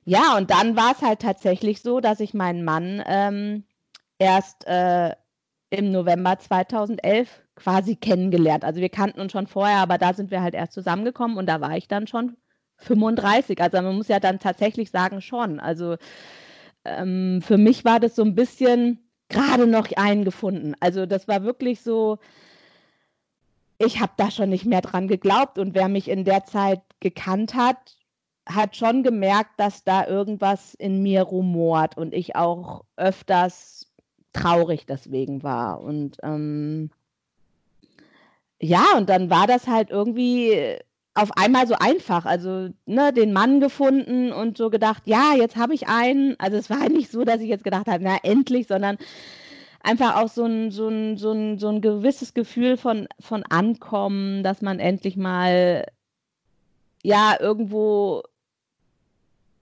[0.04, 3.64] Ja, und dann war es halt tatsächlich so, dass ich meinen Mann ähm,
[4.18, 5.14] erst äh,
[5.70, 8.64] im November 2011 quasi kennengelernt.
[8.64, 11.60] Also wir kannten uns schon vorher, aber da sind wir halt erst zusammengekommen und da
[11.60, 12.36] war ich dann schon
[12.78, 13.60] 35.
[13.60, 15.60] Also man muss ja dann tatsächlich sagen schon.
[15.60, 15.96] Also
[16.84, 20.74] ähm, für mich war das so ein bisschen gerade noch eingefunden.
[20.80, 22.18] Also das war wirklich so,
[23.78, 27.54] ich habe da schon nicht mehr dran geglaubt und wer mich in der Zeit gekannt
[27.54, 27.96] hat,
[28.54, 33.90] hat schon gemerkt, dass da irgendwas in mir rumort und ich auch öfters
[34.32, 35.80] traurig deswegen war.
[35.80, 36.90] Und ähm,
[38.60, 40.78] ja, und dann war das halt irgendwie
[41.14, 42.24] auf einmal so einfach.
[42.26, 46.38] Also, ne, den Mann gefunden und so gedacht, ja, jetzt habe ich einen.
[46.38, 48.98] Also es war nicht so, dass ich jetzt gedacht habe, na endlich, sondern
[49.82, 54.42] einfach auch so ein, so ein, so ein, so ein gewisses Gefühl von, von Ankommen,
[54.42, 55.86] dass man endlich mal
[57.02, 58.22] ja irgendwo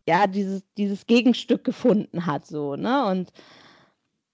[0.08, 3.04] ja, dieses, dieses Gegenstück gefunden hat, so, ne?
[3.04, 3.30] Und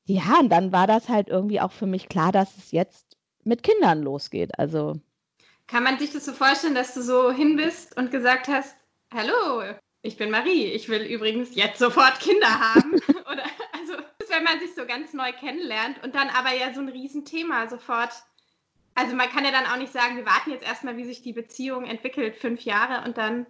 [0.05, 3.65] ja, und dann war das halt irgendwie auch für mich klar, dass es jetzt mit
[3.65, 4.57] Kindern losgeht.
[4.57, 5.01] Also.
[5.67, 8.77] Kann man sich das so vorstellen, dass du so hin bist und gesagt hast,
[9.13, 9.65] hallo,
[10.03, 12.93] ich bin Marie, ich will übrigens jetzt sofort Kinder haben?
[13.33, 13.95] Oder also,
[14.29, 18.13] wenn man sich so ganz neu kennenlernt und dann aber ja so ein Riesenthema sofort.
[18.95, 21.33] Also man kann ja dann auch nicht sagen, wir warten jetzt erstmal, wie sich die
[21.33, 23.47] Beziehung entwickelt, fünf Jahre und dann.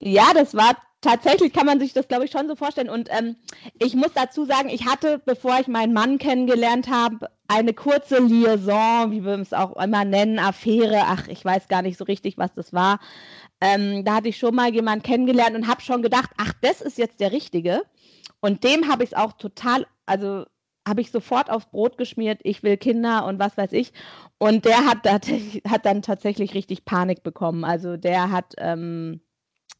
[0.00, 2.90] Ja, das war tatsächlich kann man sich das, glaube ich, schon so vorstellen.
[2.90, 3.36] Und ähm,
[3.78, 9.12] ich muss dazu sagen, ich hatte, bevor ich meinen Mann kennengelernt habe, eine kurze Liaison,
[9.12, 11.02] wie wir es auch immer nennen, Affäre.
[11.04, 12.98] Ach, ich weiß gar nicht so richtig, was das war.
[13.60, 16.98] Ähm, da hatte ich schon mal jemanden kennengelernt und habe schon gedacht, ach, das ist
[16.98, 17.82] jetzt der Richtige.
[18.40, 20.44] Und dem habe ich es auch total, also
[20.86, 23.92] habe ich sofort aufs Brot geschmiert, ich will Kinder und was weiß ich.
[24.38, 27.64] Und der hat, hat dann tatsächlich richtig Panik bekommen.
[27.64, 29.20] Also der hat ähm,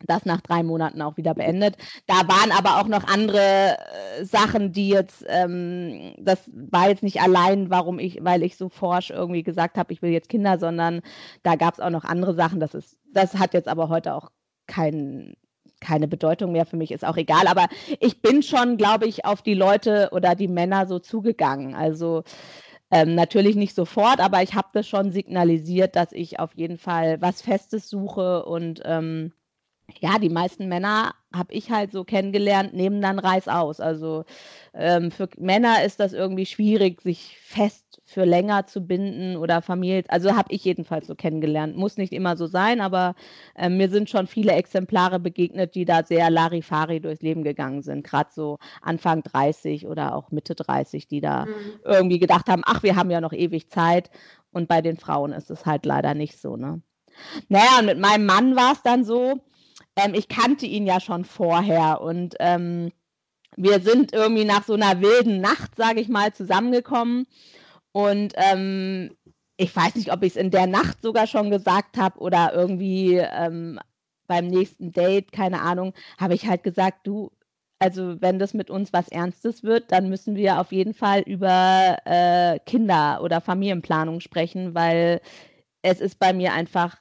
[0.07, 1.77] das nach drei Monaten auch wieder beendet.
[2.07, 3.77] Da waren aber auch noch andere
[4.19, 8.69] äh, Sachen, die jetzt, ähm, das war jetzt nicht allein, warum ich, weil ich so
[8.69, 11.01] forsch irgendwie gesagt habe, ich will jetzt Kinder, sondern
[11.43, 12.61] da gab es auch noch andere Sachen.
[12.61, 14.31] Das ist, das hat jetzt aber heute auch
[14.67, 15.35] kein,
[15.81, 17.47] keine Bedeutung mehr für mich, ist auch egal.
[17.47, 17.69] Aber
[18.01, 21.75] ich bin schon, glaube ich, auf die Leute oder die Männer so zugegangen.
[21.75, 22.25] Also
[22.91, 27.21] ähm, natürlich nicht sofort, aber ich habe das schon signalisiert, dass ich auf jeden Fall
[27.21, 29.33] was Festes suche und ähm,
[30.01, 33.81] ja, die meisten Männer habe ich halt so kennengelernt, nehmen dann Reis aus.
[33.81, 34.25] Also
[34.73, 40.05] ähm, für Männer ist das irgendwie schwierig, sich fest für länger zu binden oder Familie.
[40.09, 41.77] Also habe ich jedenfalls so kennengelernt.
[41.77, 43.15] Muss nicht immer so sein, aber
[43.57, 48.05] äh, mir sind schon viele Exemplare begegnet, die da sehr Larifari durchs Leben gegangen sind.
[48.05, 51.53] Gerade so Anfang 30 oder auch Mitte 30, die da mhm.
[51.85, 54.11] irgendwie gedacht haben, ach, wir haben ja noch ewig Zeit.
[54.51, 56.81] Und bei den Frauen ist es halt leider nicht so, ne?
[57.49, 59.41] Naja, und mit meinem Mann war es dann so,
[59.97, 62.91] ähm, ich kannte ihn ja schon vorher und ähm,
[63.57, 67.27] wir sind irgendwie nach so einer wilden Nacht, sage ich mal, zusammengekommen.
[67.93, 69.17] Und ähm,
[69.57, 73.17] ich weiß nicht, ob ich es in der Nacht sogar schon gesagt habe oder irgendwie
[73.17, 73.79] ähm,
[74.27, 77.31] beim nächsten Date, keine Ahnung, habe ich halt gesagt, du,
[77.79, 81.99] also wenn das mit uns was Ernstes wird, dann müssen wir auf jeden Fall über
[82.05, 85.21] äh, Kinder oder Familienplanung sprechen, weil
[85.83, 86.97] es ist bei mir einfach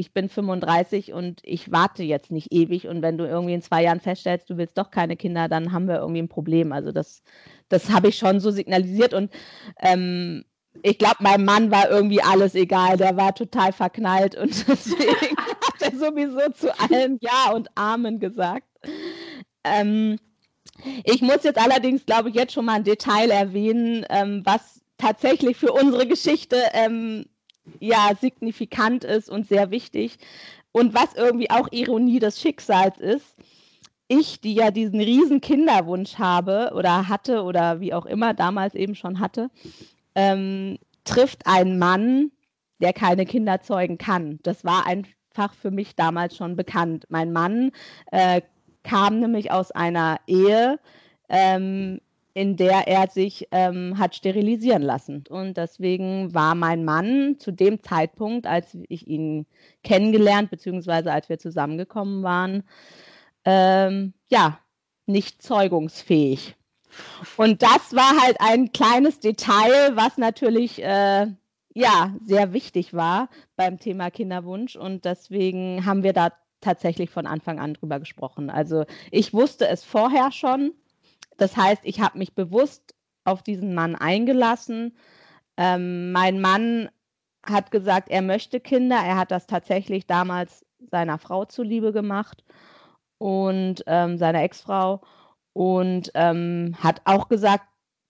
[0.00, 2.86] ich bin 35 und ich warte jetzt nicht ewig.
[2.86, 5.88] Und wenn du irgendwie in zwei Jahren feststellst, du willst doch keine Kinder, dann haben
[5.88, 6.72] wir irgendwie ein Problem.
[6.72, 7.24] Also das,
[7.68, 9.12] das habe ich schon so signalisiert.
[9.12, 9.32] Und
[9.80, 10.44] ähm,
[10.84, 12.96] ich glaube, meinem Mann war irgendwie alles egal.
[12.96, 18.68] Der war total verknallt und deswegen hat er sowieso zu allem Ja und Amen gesagt.
[19.64, 20.20] Ähm,
[21.02, 25.56] ich muss jetzt allerdings, glaube ich, jetzt schon mal ein Detail erwähnen, ähm, was tatsächlich
[25.56, 27.24] für unsere Geschichte ähm,
[27.80, 30.18] ja signifikant ist und sehr wichtig.
[30.72, 33.34] Und was irgendwie auch Ironie des Schicksals ist,
[34.08, 38.94] ich, die ja diesen riesen Kinderwunsch habe oder hatte oder wie auch immer damals eben
[38.94, 39.50] schon hatte,
[40.14, 42.32] ähm, trifft einen Mann,
[42.80, 44.38] der keine Kinder zeugen kann.
[44.42, 47.06] Das war einfach für mich damals schon bekannt.
[47.08, 47.72] Mein Mann
[48.10, 48.40] äh,
[48.82, 50.78] kam nämlich aus einer Ehe,
[51.28, 52.00] ähm,
[52.34, 55.24] in der er sich ähm, hat sterilisieren lassen.
[55.28, 59.46] Und deswegen war mein Mann zu dem Zeitpunkt, als ich ihn
[59.82, 62.62] kennengelernt, beziehungsweise als wir zusammengekommen waren,
[63.44, 64.58] ähm, ja,
[65.06, 66.54] nicht zeugungsfähig.
[67.36, 71.26] Und das war halt ein kleines Detail, was natürlich äh,
[71.74, 74.76] ja sehr wichtig war beim Thema Kinderwunsch.
[74.76, 78.50] Und deswegen haben wir da tatsächlich von Anfang an drüber gesprochen.
[78.50, 80.72] Also ich wusste es vorher schon,
[81.38, 84.96] das heißt, ich habe mich bewusst auf diesen Mann eingelassen.
[85.56, 86.90] Ähm, mein Mann
[87.46, 88.96] hat gesagt, er möchte Kinder.
[88.96, 92.44] Er hat das tatsächlich damals seiner Frau zuliebe gemacht
[93.18, 95.00] und ähm, seiner Ex-Frau
[95.52, 97.64] und ähm, hat auch gesagt,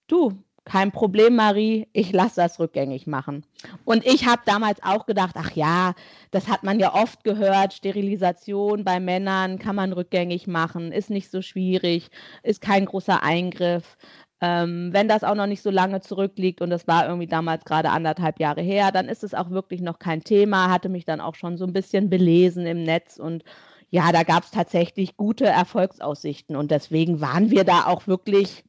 [0.07, 3.43] du, kein Problem, Marie, ich lasse das rückgängig machen.
[3.85, 5.93] Und ich habe damals auch gedacht, ach ja,
[6.31, 11.31] das hat man ja oft gehört, Sterilisation bei Männern kann man rückgängig machen, ist nicht
[11.31, 12.09] so schwierig,
[12.43, 13.97] ist kein großer Eingriff.
[14.41, 17.89] Ähm, wenn das auch noch nicht so lange zurückliegt und das war irgendwie damals gerade
[17.89, 21.35] anderthalb Jahre her, dann ist es auch wirklich noch kein Thema, hatte mich dann auch
[21.35, 23.43] schon so ein bisschen belesen im Netz und
[23.89, 28.63] ja, da gab es tatsächlich gute Erfolgsaussichten und deswegen waren wir da auch wirklich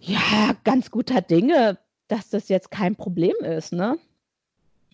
[0.00, 3.98] ja, ganz guter Dinge, dass das jetzt kein Problem ist, ne?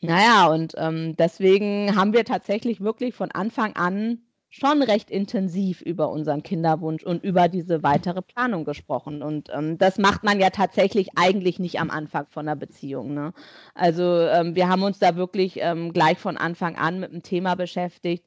[0.03, 4.19] Naja, und ähm, deswegen haben wir tatsächlich wirklich von Anfang an
[4.51, 9.23] schon recht intensiv über unseren Kinderwunsch und über diese weitere Planung gesprochen.
[9.23, 13.15] Und ähm, das macht man ja tatsächlich eigentlich nicht am Anfang von einer Beziehung.
[13.15, 13.33] Ne?
[13.75, 17.55] Also ähm, wir haben uns da wirklich ähm, gleich von Anfang an mit dem Thema
[17.55, 18.25] beschäftigt,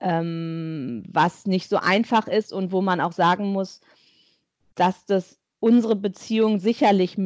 [0.00, 3.80] ähm, was nicht so einfach ist und wo man auch sagen muss,
[4.74, 7.16] dass das unsere Beziehung sicherlich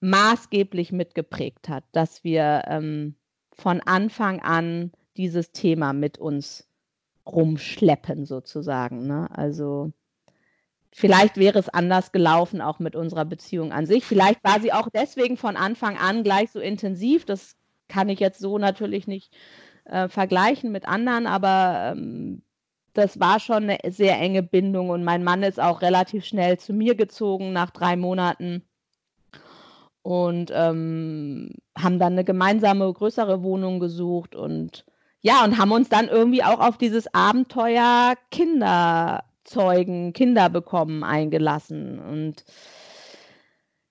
[0.00, 3.16] maßgeblich mitgeprägt hat, dass wir ähm,
[3.52, 6.68] von Anfang an dieses Thema mit uns
[7.26, 9.06] rumschleppen sozusagen.
[9.06, 9.28] Ne?
[9.32, 9.92] Also
[10.92, 14.04] vielleicht wäre es anders gelaufen, auch mit unserer Beziehung an sich.
[14.04, 17.24] Vielleicht war sie auch deswegen von Anfang an gleich so intensiv.
[17.24, 17.56] Das
[17.88, 19.36] kann ich jetzt so natürlich nicht
[19.84, 22.42] äh, vergleichen mit anderen, aber ähm,
[22.98, 26.72] das war schon eine sehr enge Bindung und mein Mann ist auch relativ schnell zu
[26.72, 28.64] mir gezogen nach drei Monaten
[30.02, 34.84] und ähm, haben dann eine gemeinsame größere Wohnung gesucht und
[35.20, 42.00] ja und haben uns dann irgendwie auch auf dieses Abenteuer Kinder zeugen, Kinder bekommen eingelassen
[42.00, 42.44] und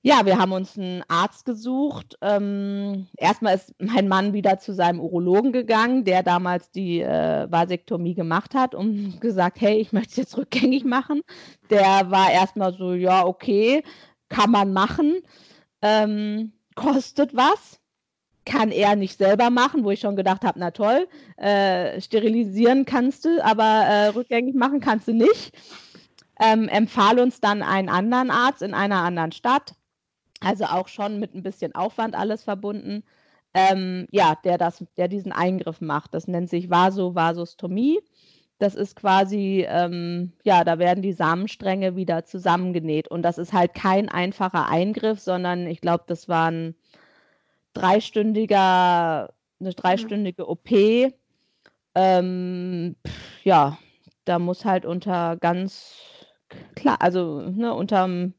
[0.08, 2.18] ja, wir haben uns einen Arzt gesucht.
[2.22, 8.14] Ähm, erstmal ist mein Mann wieder zu seinem Urologen gegangen, der damals die äh, Vasektomie
[8.14, 11.24] gemacht hat und gesagt, hey, ich möchte es jetzt rückgängig machen.
[11.70, 13.84] Der war erstmal so, ja, okay,
[14.30, 15.18] kann man machen,
[15.82, 17.82] ähm, kostet was,
[18.46, 23.26] kann er nicht selber machen, wo ich schon gedacht habe, na toll, äh, sterilisieren kannst
[23.26, 25.52] du, aber äh, rückgängig machen kannst du nicht.
[26.40, 29.74] Ähm, empfahl uns dann einen anderen Arzt in einer anderen Stadt
[30.42, 33.04] also auch schon mit ein bisschen Aufwand alles verbunden.
[33.54, 36.14] Ähm, ja, der, das, der diesen Eingriff macht.
[36.14, 38.00] Das nennt sich Vasovasostomie.
[38.60, 43.08] Das ist quasi, ähm, ja, da werden die Samenstränge wieder zusammengenäht.
[43.08, 46.76] Und das ist halt kein einfacher Eingriff, sondern ich glaube, das war ein
[47.74, 50.70] dreistündiger, eine dreistündige OP.
[51.96, 52.96] Ähm,
[53.44, 53.78] ja,
[54.26, 55.96] da muss halt unter ganz
[56.76, 58.34] klar, also ne, unterm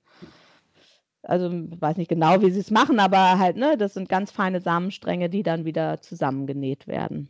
[1.22, 4.60] also weiß nicht genau, wie sie es machen, aber halt, ne, das sind ganz feine
[4.60, 7.28] Samenstränge, die dann wieder zusammengenäht werden.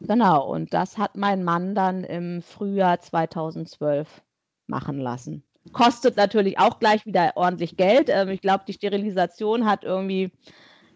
[0.00, 4.22] Genau, und das hat mein Mann dann im Frühjahr 2012
[4.66, 5.42] machen lassen.
[5.72, 8.08] Kostet natürlich auch gleich wieder ordentlich Geld.
[8.08, 10.32] Ähm, ich glaube, die Sterilisation hat irgendwie,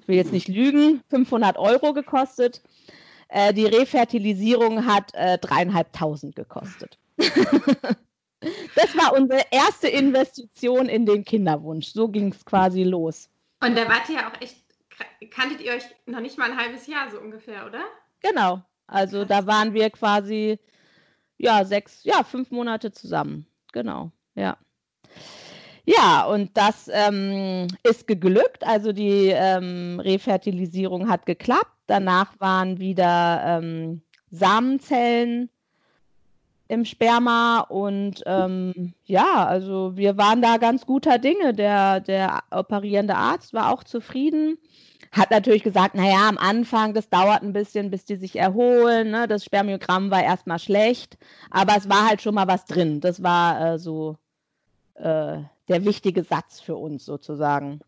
[0.01, 2.63] ich will jetzt nicht lügen, 500 Euro gekostet.
[3.29, 6.99] Äh, die Refertilisierung hat äh, dreieinhalbtausend gekostet.
[8.75, 11.89] Das war unsere erste Investition in den Kinderwunsch.
[11.89, 13.29] So ging es quasi los.
[13.61, 14.57] Und da wart ihr ja auch echt,
[15.31, 17.85] kanntet ihr euch noch nicht mal ein halbes Jahr so ungefähr, oder?
[18.21, 18.63] Genau.
[18.87, 20.59] Also da waren wir quasi,
[21.39, 23.47] ja, sechs, ja, fünf Monate zusammen.
[23.73, 24.57] Genau, ja.
[25.87, 28.65] Ja, und das ähm, ist geglückt.
[28.65, 31.73] Also die ähm, Refertilisierung hat geklappt.
[31.87, 35.51] Danach waren wieder ähm, Samenzellen
[36.69, 41.53] im Sperma und ähm, ja, also wir waren da ganz guter Dinge.
[41.53, 44.59] Der, der operierende Arzt war auch zufrieden.
[45.13, 49.11] Hat natürlich gesagt, naja, am Anfang, das dauert ein bisschen, bis die sich erholen.
[49.11, 49.29] Ne?
[49.29, 51.19] Das Spermiogramm war erstmal schlecht,
[51.51, 53.01] aber es war halt schon mal was drin.
[53.01, 54.17] Das war äh, so
[54.95, 57.81] äh, der wichtige Satz für uns sozusagen.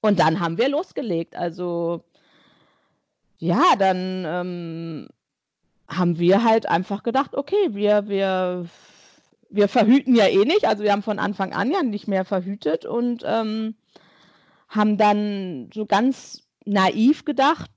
[0.00, 1.34] Und dann haben wir losgelegt.
[1.36, 2.04] Also
[3.38, 5.08] ja, dann ähm,
[5.88, 8.66] haben wir halt einfach gedacht, okay, wir, wir,
[9.50, 10.66] wir verhüten ja eh nicht.
[10.66, 13.76] Also wir haben von Anfang an ja nicht mehr verhütet und ähm,
[14.68, 17.70] haben dann so ganz naiv gedacht,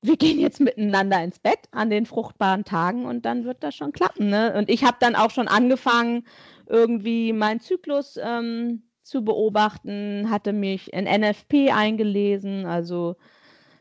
[0.00, 3.92] wir gehen jetzt miteinander ins Bett an den fruchtbaren Tagen und dann wird das schon
[3.92, 4.28] klappen.
[4.28, 4.54] Ne?
[4.56, 6.26] Und ich habe dann auch schon angefangen,
[6.66, 13.16] irgendwie meinen Zyklus ähm, zu beobachten, hatte mich in NFP eingelesen, also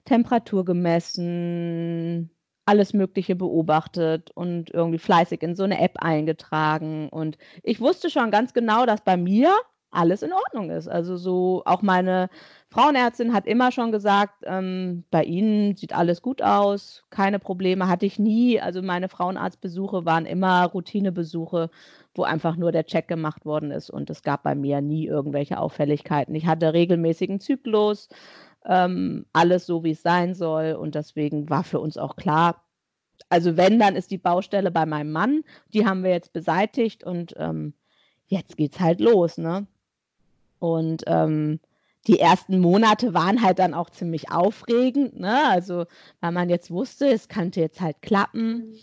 [0.06, 2.32] Temperatur gemessen,
[2.68, 7.10] alles Mögliche beobachtet und irgendwie fleißig in so eine App eingetragen.
[7.10, 9.54] Und ich wusste schon ganz genau, dass bei mir
[9.90, 10.88] alles in Ordnung ist.
[10.88, 12.30] Also so auch meine
[12.70, 18.06] Frauenärztin hat immer schon gesagt, ähm, bei Ihnen sieht alles gut aus, keine Probleme hatte
[18.06, 18.60] ich nie.
[18.60, 21.70] Also meine Frauenarztbesuche waren immer Routinebesuche,
[22.14, 25.58] wo einfach nur der Check gemacht worden ist und es gab bei mir nie irgendwelche
[25.58, 26.36] Auffälligkeiten.
[26.36, 28.10] Ich hatte regelmäßigen Zyklus,
[28.68, 32.64] ähm, alles so, wie es sein soll und deswegen war für uns auch klar,
[33.30, 37.34] also wenn, dann ist die Baustelle bei meinem Mann, die haben wir jetzt beseitigt und
[37.38, 37.74] ähm,
[38.28, 39.68] jetzt geht's halt los, ne?
[40.60, 41.60] Und ähm,
[42.08, 45.50] die ersten Monate waren halt dann auch ziemlich aufregend, ne?
[45.50, 45.86] Also,
[46.22, 48.78] weil man jetzt wusste, es könnte jetzt halt klappen.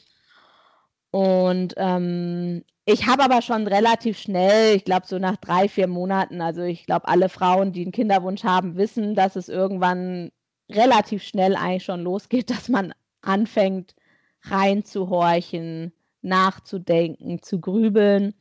[1.10, 6.40] Und ähm, ich habe aber schon relativ schnell, ich glaube so nach drei, vier Monaten,
[6.40, 10.30] also ich glaube, alle Frauen, die einen Kinderwunsch haben, wissen, dass es irgendwann
[10.70, 13.94] relativ schnell eigentlich schon losgeht, dass man anfängt
[14.42, 18.34] reinzuhorchen, nachzudenken, zu grübeln.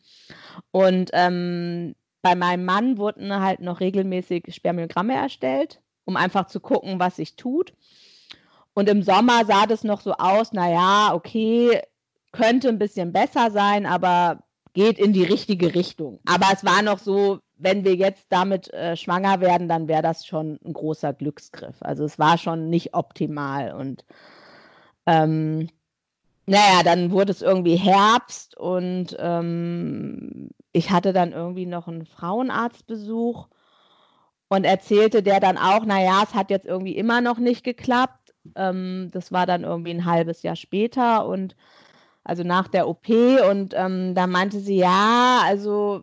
[0.72, 7.00] Und ähm, bei meinem Mann wurden halt noch regelmäßig Spermiogramme erstellt, um einfach zu gucken,
[7.00, 7.74] was sich tut.
[8.74, 11.82] Und im Sommer sah das noch so aus, naja, okay,
[12.34, 14.44] könnte ein bisschen besser sein, aber
[14.74, 16.20] geht in die richtige Richtung.
[16.26, 20.26] Aber es war noch so, wenn wir jetzt damit äh, schwanger werden, dann wäre das
[20.26, 21.78] schon ein großer Glücksgriff.
[21.82, 23.74] Also es war schon nicht optimal.
[23.74, 24.04] Und
[25.06, 25.70] ähm,
[26.46, 33.48] naja, dann wurde es irgendwie Herbst und ähm, ich hatte dann irgendwie noch einen Frauenarztbesuch
[34.50, 38.34] und erzählte der dann auch, naja, es hat jetzt irgendwie immer noch nicht geklappt.
[38.56, 41.56] Ähm, das war dann irgendwie ein halbes Jahr später und
[42.24, 46.02] also nach der OP und ähm, da meinte sie, ja, also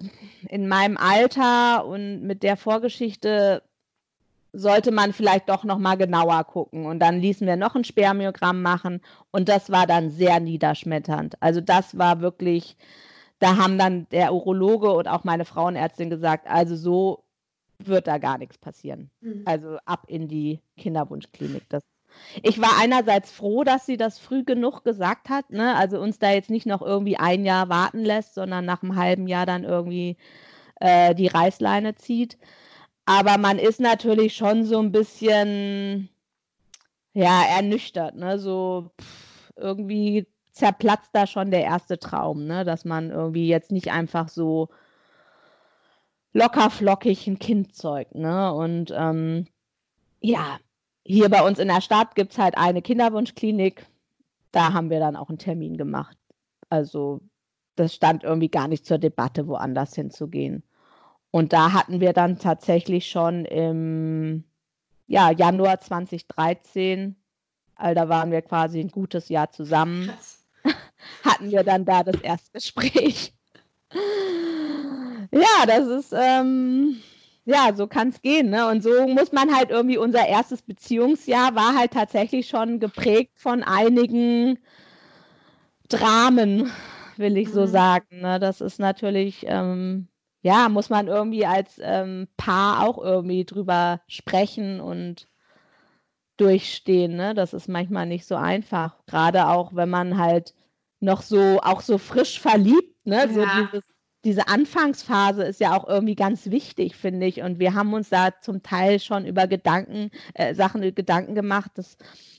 [0.48, 3.62] in meinem Alter und mit der Vorgeschichte
[4.52, 8.62] sollte man vielleicht doch noch mal genauer gucken und dann ließen wir noch ein Spermiogramm
[8.62, 11.40] machen und das war dann sehr niederschmetternd.
[11.40, 12.76] Also das war wirklich,
[13.38, 17.24] da haben dann der Urologe und auch meine Frauenärztin gesagt, also so
[17.78, 19.11] wird da gar nichts passieren.
[19.20, 19.42] Mhm.
[19.46, 21.68] Also ab in die Kinderwunschklinik.
[21.68, 21.83] Das
[22.42, 25.75] ich war einerseits froh, dass sie das früh genug gesagt hat, ne?
[25.77, 29.27] also uns da jetzt nicht noch irgendwie ein Jahr warten lässt, sondern nach einem halben
[29.27, 30.16] Jahr dann irgendwie
[30.81, 32.38] äh, die Reißleine zieht.
[33.07, 36.09] Aber man ist natürlich schon so ein bisschen,
[37.12, 38.38] ja, ernüchtert, ne?
[38.38, 42.64] so pff, irgendwie zerplatzt da schon der erste Traum, ne?
[42.64, 44.68] dass man irgendwie jetzt nicht einfach so
[46.33, 48.14] locker flockig ein Kind zeugt.
[48.14, 48.53] Ne?
[48.53, 49.46] Und ähm,
[50.20, 50.59] ja,
[51.05, 53.87] hier bei uns in der Stadt gibt es halt eine Kinderwunschklinik.
[54.53, 56.17] Da haben wir dann auch einen Termin gemacht.
[56.69, 57.21] Also
[57.77, 60.63] das stand irgendwie gar nicht zur Debatte, woanders hinzugehen.
[61.31, 64.45] Und da hatten wir dann tatsächlich schon im
[65.07, 67.17] ja, Januar 2013,
[67.75, 70.47] also da waren wir quasi ein gutes Jahr zusammen, Krass.
[71.25, 73.35] hatten wir dann da das Erstgespräch.
[75.33, 77.01] ja, das ist, ähm,
[77.44, 78.50] ja, so kann es gehen.
[78.50, 78.68] Ne?
[78.68, 83.62] Und so muss man halt irgendwie, unser erstes Beziehungsjahr war halt tatsächlich schon geprägt von
[83.62, 84.59] einigen
[85.88, 86.70] Dramen,
[87.16, 87.66] will ich so mhm.
[87.66, 88.20] sagen.
[88.20, 88.38] Ne?
[88.38, 90.09] Das ist natürlich, ähm,
[90.42, 95.29] ja, muss man irgendwie als ähm, Paar auch irgendwie drüber sprechen und
[96.37, 97.16] durchstehen.
[97.16, 97.35] Ne?
[97.35, 98.96] Das ist manchmal nicht so einfach.
[99.07, 100.55] Gerade auch, wenn man halt
[101.00, 103.16] noch so, auch so frisch verliebt, ne?
[103.16, 103.29] Ja.
[103.29, 103.85] So dieses
[104.24, 107.42] diese Anfangsphase ist ja auch irgendwie ganz wichtig, finde ich.
[107.42, 111.96] Und wir haben uns da zum Teil schon über Gedanken, äh, Sachen Gedanken gemacht, das,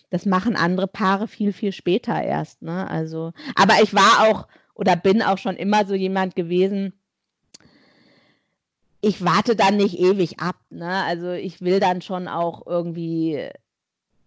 [0.09, 2.61] das machen andere Paare viel, viel später erst.
[2.61, 2.87] Ne?
[2.89, 6.93] Also, aber ich war auch oder bin auch schon immer so jemand gewesen,
[9.01, 10.57] ich warte dann nicht ewig ab.
[10.69, 11.03] Ne?
[11.03, 13.49] Also ich will dann schon auch irgendwie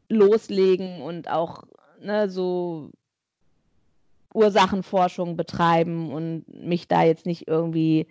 [0.09, 1.63] loslegen und auch
[2.01, 2.91] ne, so
[4.35, 8.09] Ursachenforschung betreiben und mich da jetzt nicht irgendwie,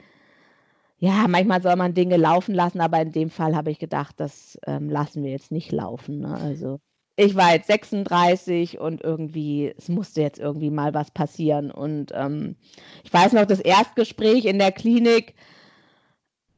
[0.97, 4.57] ja, manchmal soll man Dinge laufen lassen, aber in dem Fall habe ich gedacht, das
[4.65, 6.21] ähm, lassen wir jetzt nicht laufen.
[6.21, 6.35] Ne?
[6.35, 6.79] Also
[7.15, 11.69] ich war jetzt 36 und irgendwie, es musste jetzt irgendwie mal was passieren.
[11.69, 12.55] Und ähm,
[13.03, 15.35] ich weiß noch, das Erstgespräch in der Klinik,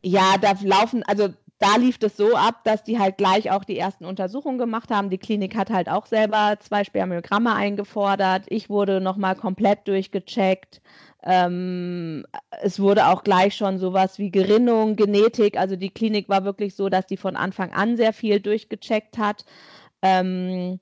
[0.01, 1.29] ja, da laufen, also
[1.59, 5.09] da lief es so ab, dass die halt gleich auch die ersten Untersuchungen gemacht haben.
[5.09, 8.43] Die Klinik hat halt auch selber zwei Spermiogramme eingefordert.
[8.49, 10.81] Ich wurde nochmal komplett durchgecheckt.
[11.23, 12.25] Ähm,
[12.61, 15.57] es wurde auch gleich schon sowas wie Gerinnung, Genetik.
[15.57, 19.45] Also die Klinik war wirklich so, dass die von Anfang an sehr viel durchgecheckt hat.
[20.01, 20.79] Ähm,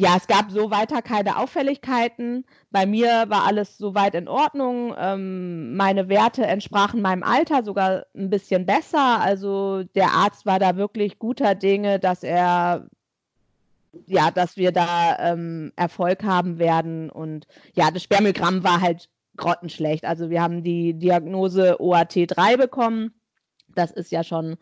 [0.00, 2.44] ja, es gab so weiter keine Auffälligkeiten.
[2.70, 4.94] Bei mir war alles soweit in Ordnung.
[4.96, 9.20] Ähm, meine Werte entsprachen meinem Alter sogar ein bisschen besser.
[9.20, 12.86] Also der Arzt war da wirklich guter Dinge, dass er
[14.06, 17.10] ja, dass wir da ähm, Erfolg haben werden.
[17.10, 20.04] Und ja, das Spermiogramm war halt grottenschlecht.
[20.04, 23.14] Also wir haben die Diagnose OAT3 bekommen.
[23.74, 24.58] Das ist ja schon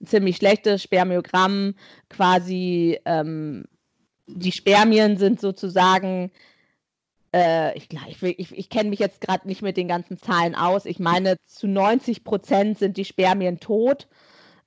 [0.00, 1.74] ein ziemlich schlechtes Spermiogramm,
[2.08, 3.64] quasi ähm,
[4.26, 6.30] die Spermien sind sozusagen,
[7.34, 10.84] äh, ich, ich, ich, ich kenne mich jetzt gerade nicht mit den ganzen Zahlen aus.
[10.86, 14.08] Ich meine, zu 90 Prozent sind die Spermien tot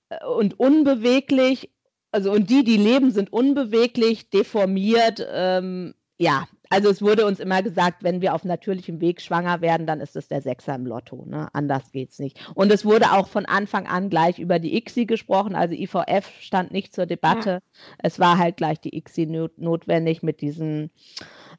[0.10, 1.72] äh, und unbeweglich.
[2.12, 5.26] Also und die, die leben, sind unbeweglich, deformiert.
[5.32, 9.88] Ähm, ja, also es wurde uns immer gesagt, wenn wir auf natürlichem Weg schwanger werden,
[9.88, 11.26] dann ist es der Sechser im Lotto.
[11.26, 11.48] Ne?
[11.54, 12.40] Anders geht's nicht.
[12.54, 15.56] Und es wurde auch von Anfang an gleich über die ICSI gesprochen.
[15.56, 17.50] Also IVF stand nicht zur Debatte.
[17.50, 17.60] Ja.
[17.98, 20.92] Es war halt gleich die ICSI not notwendig mit diesen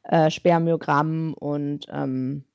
[0.03, 2.45] äh, Spermiogrammen und ähm,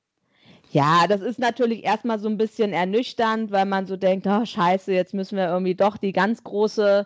[0.71, 4.91] ja, das ist natürlich erstmal so ein bisschen ernüchternd, weil man so denkt, oh scheiße,
[4.91, 7.05] jetzt müssen wir irgendwie doch die ganz große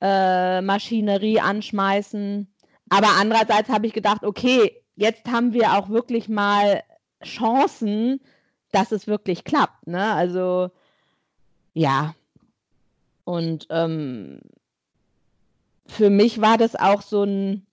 [0.00, 2.48] äh, Maschinerie anschmeißen.
[2.88, 6.82] Aber andererseits habe ich gedacht, okay, jetzt haben wir auch wirklich mal
[7.22, 8.20] Chancen,
[8.72, 9.86] dass es wirklich klappt.
[9.86, 10.12] Ne?
[10.12, 10.70] Also
[11.72, 12.14] ja.
[13.24, 14.40] Und ähm,
[15.86, 17.66] für mich war das auch so ein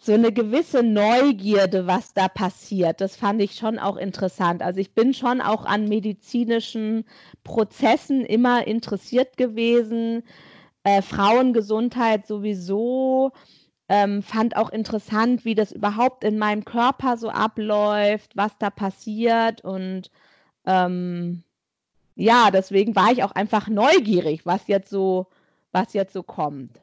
[0.00, 3.00] so eine gewisse Neugierde, was da passiert.
[3.00, 4.62] Das fand ich schon auch interessant.
[4.62, 7.04] Also ich bin schon auch an medizinischen
[7.42, 10.22] Prozessen immer interessiert gewesen.
[10.84, 13.32] Äh, Frauengesundheit sowieso.
[13.88, 19.62] Ähm, fand auch interessant, wie das überhaupt in meinem Körper so abläuft, was da passiert
[19.62, 20.10] und
[20.66, 21.42] ähm,
[22.14, 25.28] ja, deswegen war ich auch einfach neugierig, was jetzt so,
[25.70, 26.80] was jetzt so kommt.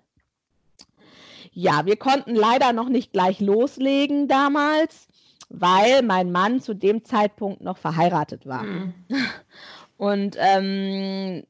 [1.51, 5.07] Ja, wir konnten leider noch nicht gleich loslegen damals,
[5.49, 8.63] weil mein Mann zu dem Zeitpunkt noch verheiratet war.
[8.63, 8.93] Mhm.
[9.97, 11.43] Und ähm,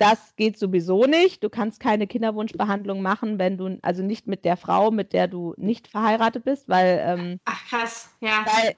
[0.00, 1.44] das geht sowieso nicht.
[1.44, 5.54] Du kannst keine Kinderwunschbehandlung machen, wenn du, also nicht mit der Frau, mit der du
[5.58, 7.02] nicht verheiratet bist, weil.
[7.04, 8.46] Ähm, Ach krass, ja.
[8.46, 8.74] Weil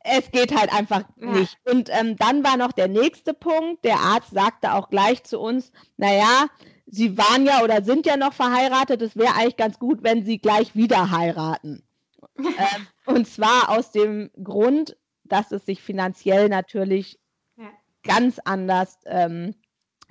[0.00, 1.32] es geht halt einfach ja.
[1.32, 1.56] nicht.
[1.64, 3.82] Und ähm, dann war noch der nächste Punkt.
[3.84, 6.48] Der Arzt sagte auch gleich zu uns, naja,
[6.86, 9.00] sie waren ja oder sind ja noch verheiratet.
[9.00, 11.82] Es wäre eigentlich ganz gut, wenn sie gleich wieder heiraten.
[12.38, 17.18] ähm, und zwar aus dem Grund, dass es sich finanziell natürlich
[17.56, 17.70] ja.
[18.02, 19.54] ganz anders ähm,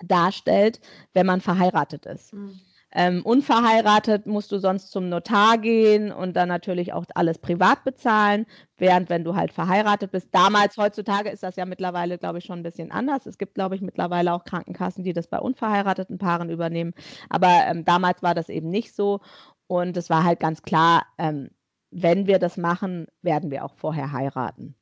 [0.04, 0.80] darstellt,
[1.14, 2.34] wenn man verheiratet ist.
[2.34, 2.60] Mhm.
[2.98, 8.46] Ähm, unverheiratet musst du sonst zum Notar gehen und dann natürlich auch alles privat bezahlen,
[8.78, 12.60] während wenn du halt verheiratet bist, damals, heutzutage ist das ja mittlerweile, glaube ich, schon
[12.60, 13.26] ein bisschen anders.
[13.26, 16.94] Es gibt, glaube ich, mittlerweile auch Krankenkassen, die das bei unverheirateten Paaren übernehmen.
[17.30, 19.20] Aber ähm, damals war das eben nicht so.
[19.68, 21.50] Und es war halt ganz klar, ähm,
[21.92, 24.76] wenn wir das machen, werden wir auch vorher heiraten.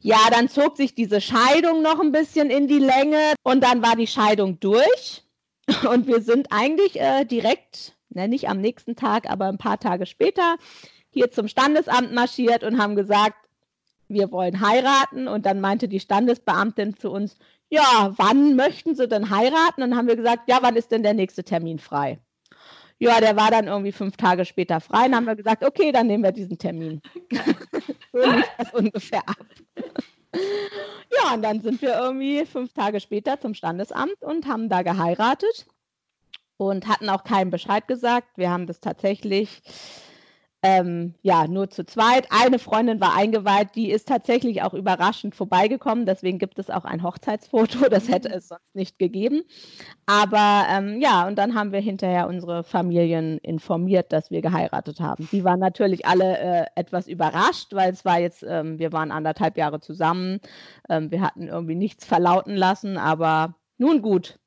[0.00, 3.96] Ja, dann zog sich diese Scheidung noch ein bisschen in die Länge und dann war
[3.96, 5.24] die Scheidung durch.
[5.88, 10.04] Und wir sind eigentlich äh, direkt, ne, nicht am nächsten Tag, aber ein paar Tage
[10.04, 10.56] später
[11.10, 13.36] hier zum Standesamt marschiert und haben gesagt,
[14.08, 15.28] wir wollen heiraten.
[15.28, 17.36] Und dann meinte die Standesbeamtin zu uns,
[17.68, 19.82] ja, wann möchten Sie denn heiraten?
[19.82, 22.18] Und dann haben wir gesagt, ja, wann ist denn der nächste Termin frei?
[23.02, 25.04] Ja, der war dann irgendwie fünf Tage später frei.
[25.04, 27.00] Dann haben wir gesagt, okay, dann nehmen wir diesen Termin.
[28.12, 29.46] so lief das ungefähr ab.
[30.34, 35.66] ja, und dann sind wir irgendwie fünf Tage später zum Standesamt und haben da geheiratet
[36.58, 38.36] und hatten auch keinen Bescheid gesagt.
[38.36, 39.62] Wir haben das tatsächlich
[40.62, 42.26] ähm, ja, nur zu zweit.
[42.30, 46.04] Eine Freundin war eingeweiht, die ist tatsächlich auch überraschend vorbeigekommen.
[46.04, 47.78] Deswegen gibt es auch ein Hochzeitsfoto.
[47.90, 49.42] Das hätte es sonst nicht gegeben.
[50.06, 55.28] Aber ähm, ja, und dann haben wir hinterher unsere Familien informiert, dass wir geheiratet haben.
[55.32, 59.56] Die waren natürlich alle äh, etwas überrascht, weil es war jetzt, ähm, wir waren anderthalb
[59.56, 60.40] Jahre zusammen.
[60.88, 64.38] Ähm, wir hatten irgendwie nichts verlauten lassen, aber nun gut.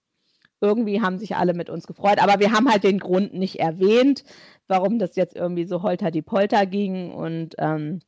[0.63, 4.23] Irgendwie haben sich alle mit uns gefreut, aber wir haben halt den Grund nicht erwähnt
[4.67, 7.99] warum das jetzt irgendwie so holter die Polter ging und ähm,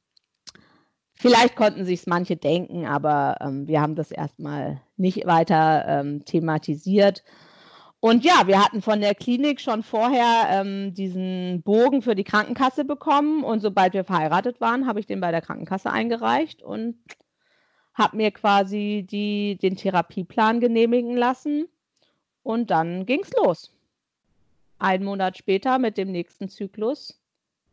[1.14, 6.26] vielleicht konnten sich es manche denken, aber ähm, wir haben das erstmal nicht weiter ähm,
[6.26, 7.24] thematisiert.
[8.00, 12.86] Und ja, wir hatten von der Klinik schon vorher ähm, diesen Bogen für die Krankenkasse
[12.86, 16.98] bekommen und sobald wir verheiratet waren, habe ich den bei der Krankenkasse eingereicht und
[17.96, 21.68] habe mir quasi die, den Therapieplan genehmigen lassen.
[22.46, 23.72] Und dann ging es los.
[24.78, 27.20] Ein Monat später mit dem nächsten Zyklus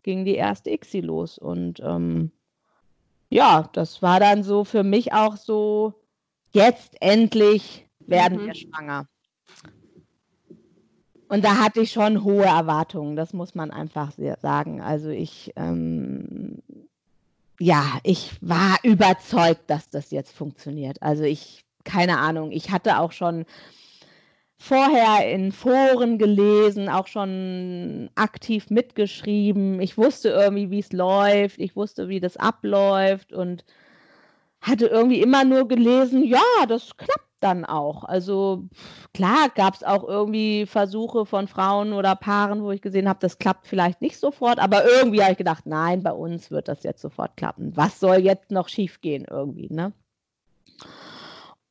[0.03, 1.37] ging die erste ICSI los.
[1.37, 2.33] Und ähm,
[3.29, 5.93] ja, das war dann so für mich auch so,
[6.55, 8.47] jetzt endlich werden mhm.
[8.47, 9.07] wir schwanger.
[11.29, 14.81] Und da hatte ich schon hohe Erwartungen, das muss man einfach sagen.
[14.81, 16.63] Also ich, ähm,
[17.61, 21.03] ja, ich war überzeugt, dass das jetzt funktioniert.
[21.03, 23.45] Also ich, keine Ahnung, ich hatte auch schon
[24.63, 29.81] vorher in Foren gelesen, auch schon aktiv mitgeschrieben.
[29.81, 33.65] Ich wusste irgendwie, wie es läuft, ich wusste, wie das abläuft und
[34.61, 36.39] hatte irgendwie immer nur gelesen, ja,
[36.69, 38.05] das klappt dann auch.
[38.05, 38.69] Also
[39.13, 43.39] klar gab es auch irgendwie Versuche von Frauen oder Paaren, wo ich gesehen habe, das
[43.39, 47.03] klappt vielleicht nicht sofort, aber irgendwie habe ich gedacht, nein, bei uns wird das jetzt
[47.03, 47.77] sofort klappen.
[47.77, 49.93] Was soll jetzt noch schiefgehen irgendwie, ne?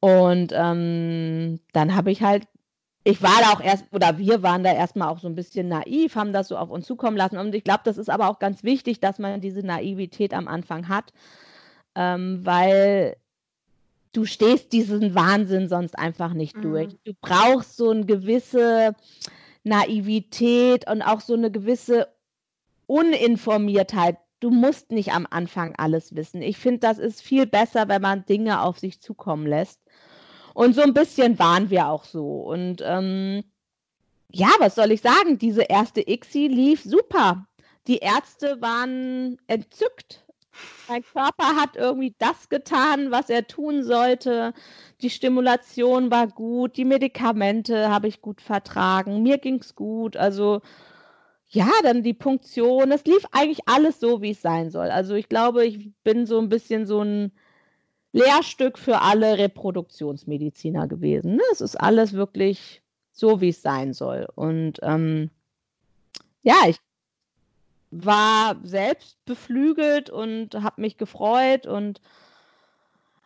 [0.02, 2.48] Und ähm, dann habe ich halt,
[3.04, 6.16] ich war da auch erst, oder wir waren da erstmal auch so ein bisschen naiv,
[6.16, 7.38] haben das so auf uns zukommen lassen.
[7.38, 10.88] Und ich glaube, das ist aber auch ganz wichtig, dass man diese Naivität am Anfang
[10.88, 11.12] hat,
[11.96, 13.18] ähm, weil
[14.14, 16.62] du stehst diesen Wahnsinn sonst einfach nicht mhm.
[16.62, 16.98] durch.
[17.04, 18.96] Du brauchst so eine gewisse
[19.64, 22.08] Naivität und auch so eine gewisse
[22.86, 24.18] Uninformiertheit.
[24.42, 26.42] Du musst nicht am Anfang alles wissen.
[26.42, 29.80] Ich finde, das ist viel besser, wenn man Dinge auf sich zukommen lässt.
[30.54, 32.42] Und so ein bisschen waren wir auch so.
[32.42, 33.44] Und ähm,
[34.30, 35.38] ja, was soll ich sagen?
[35.38, 37.48] Diese erste ICSI lief super.
[37.88, 40.24] Die Ärzte waren entzückt
[40.88, 44.54] mein Körper hat irgendwie das getan, was er tun sollte.
[45.02, 50.18] Die Stimulation war gut, die Medikamente habe ich gut vertragen, mir ging es gut.
[50.18, 50.62] Also
[51.50, 54.90] ja, dann die Punktion, es lief eigentlich alles so, wie es sein soll.
[54.90, 57.32] Also ich glaube, ich bin so ein bisschen so ein
[58.14, 61.36] Lehrstück für alle Reproduktionsmediziner gewesen.
[61.36, 61.44] Ne?
[61.52, 62.82] Es ist alles wirklich
[63.12, 64.28] so, wie es sein soll.
[64.36, 65.30] Und ähm,
[66.44, 66.78] ja, ich
[67.92, 72.02] war selbst beflügelt und habe mich gefreut und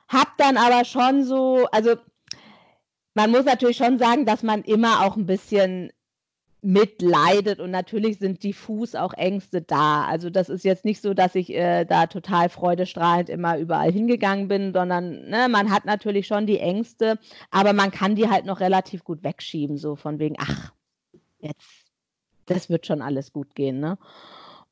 [0.08, 1.96] habe dann aber schon so, also
[3.14, 5.92] man muss natürlich schon sagen, dass man immer auch ein bisschen
[6.66, 10.06] mitleidet und natürlich sind diffus auch Ängste da.
[10.06, 14.48] Also das ist jetzt nicht so, dass ich äh, da total freudestrahlend immer überall hingegangen
[14.48, 17.20] bin, sondern ne, man hat natürlich schon die Ängste,
[17.52, 20.74] aber man kann die halt noch relativ gut wegschieben, so von wegen, ach,
[21.40, 21.86] jetzt,
[22.48, 24.00] das wird schon alles gut gehen, ne?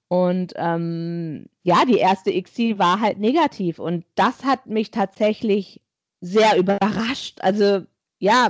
[0.08, 5.82] Und ähm, ja, die erste XC war halt negativ und das hat mich tatsächlich
[6.22, 7.40] sehr überrascht.
[7.42, 7.82] Also
[8.20, 8.50] ja,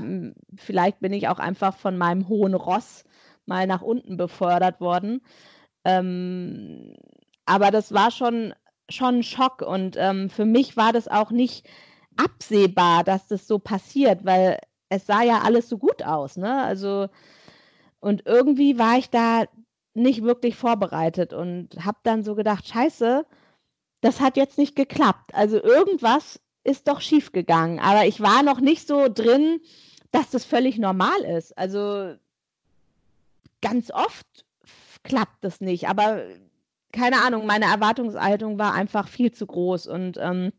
[0.56, 3.06] vielleicht bin ich auch einfach von meinem hohen Ross
[3.46, 5.22] mal nach unten befördert worden.
[5.86, 6.96] Ähm,
[7.46, 8.54] aber das war schon,
[8.89, 11.68] schon ein Schock und ähm, für mich war das auch nicht
[12.18, 16.64] absehbar, dass das so passiert, weil es sah ja alles so gut aus, ne?
[16.64, 17.10] Also
[18.00, 19.46] und irgendwie war ich da
[19.94, 23.26] nicht wirklich vorbereitet und habe dann so gedacht, scheiße,
[24.02, 25.34] das hat jetzt nicht geklappt.
[25.34, 27.80] Also irgendwas ist doch schief gegangen.
[27.80, 29.62] Aber ich war noch nicht so drin,
[30.12, 31.58] dass das völlig normal ist.
[31.58, 32.16] Also
[33.64, 34.45] ganz oft
[35.03, 35.88] klappt das nicht.
[35.89, 36.22] Aber
[36.91, 39.88] keine Ahnung, meine Erwartungshaltung war einfach viel zu groß.
[39.88, 40.51] Und ähm,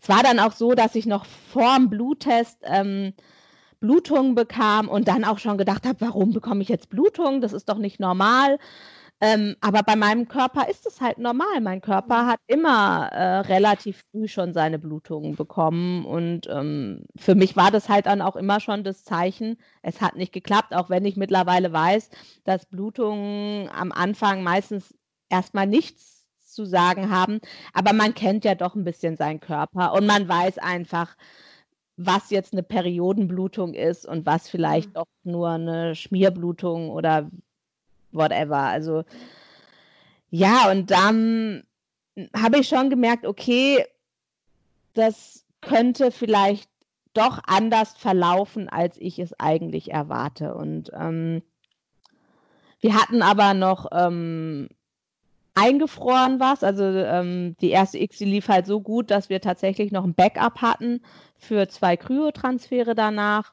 [0.00, 3.12] es war dann auch so, dass ich noch vor dem Bluttest ähm,
[3.80, 7.40] Blutungen bekam und dann auch schon gedacht habe, warum bekomme ich jetzt Blutungen?
[7.40, 8.58] Das ist doch nicht normal.
[9.22, 11.60] Ähm, aber bei meinem Körper ist es halt normal.
[11.60, 16.04] Mein Körper hat immer äh, relativ früh schon seine Blutungen bekommen.
[16.04, 20.16] Und ähm, für mich war das halt dann auch immer schon das Zeichen, es hat
[20.16, 22.10] nicht geklappt, auch wenn ich mittlerweile weiß,
[22.42, 24.92] dass Blutungen am Anfang meistens
[25.28, 27.38] erstmal nichts zu sagen haben.
[27.74, 31.16] Aber man kennt ja doch ein bisschen seinen Körper und man weiß einfach,
[31.96, 34.96] was jetzt eine Periodenblutung ist und was vielleicht mhm.
[34.96, 37.30] auch nur eine Schmierblutung oder
[38.12, 38.58] whatever.
[38.58, 39.04] Also
[40.30, 41.64] ja, und dann
[42.34, 43.84] habe ich schon gemerkt, okay,
[44.94, 46.70] das könnte vielleicht
[47.14, 50.54] doch anders verlaufen, als ich es eigentlich erwarte.
[50.54, 51.42] Und ähm,
[52.80, 54.68] wir hatten aber noch ähm,
[55.54, 56.64] eingefroren was.
[56.64, 60.62] Also ähm, die erste ICSI lief halt so gut, dass wir tatsächlich noch ein Backup
[60.62, 61.02] hatten
[61.36, 63.52] für zwei Kryotransfere danach.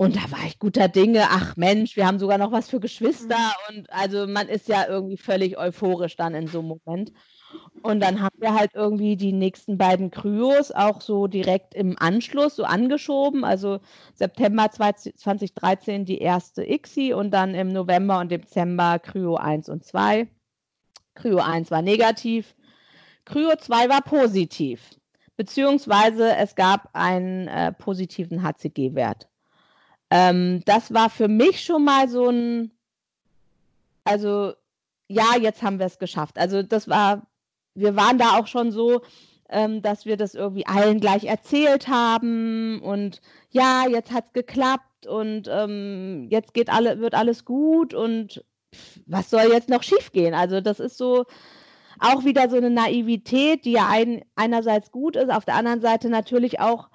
[0.00, 1.24] Und da war ich guter Dinge.
[1.28, 3.36] Ach Mensch, wir haben sogar noch was für Geschwister.
[3.68, 3.78] Mhm.
[3.78, 7.12] Und also man ist ja irgendwie völlig euphorisch dann in so einem Moment.
[7.82, 12.54] Und dann haben wir halt irgendwie die nächsten beiden Kryos auch so direkt im Anschluss
[12.54, 13.44] so angeschoben.
[13.44, 13.80] Also
[14.14, 20.28] September 2013 die erste ICSI und dann im November und Dezember Kryo 1 und 2.
[21.16, 22.54] Kryo 1 war negativ,
[23.24, 24.90] Kryo 2 war positiv,
[25.36, 29.27] beziehungsweise es gab einen äh, positiven HCG-Wert.
[30.10, 32.70] Ähm, das war für mich schon mal so ein,
[34.04, 34.54] also
[35.08, 36.38] ja, jetzt haben wir es geschafft.
[36.38, 37.26] Also das war,
[37.74, 39.02] wir waren da auch schon so,
[39.50, 45.06] ähm, dass wir das irgendwie allen gleich erzählt haben und ja, jetzt hat es geklappt
[45.06, 48.44] und ähm, jetzt geht alle, wird alles gut und
[49.06, 50.34] was soll jetzt noch schiefgehen?
[50.34, 51.24] Also das ist so
[52.00, 56.08] auch wieder so eine Naivität, die ja ein, einerseits gut ist, auf der anderen Seite
[56.10, 56.88] natürlich auch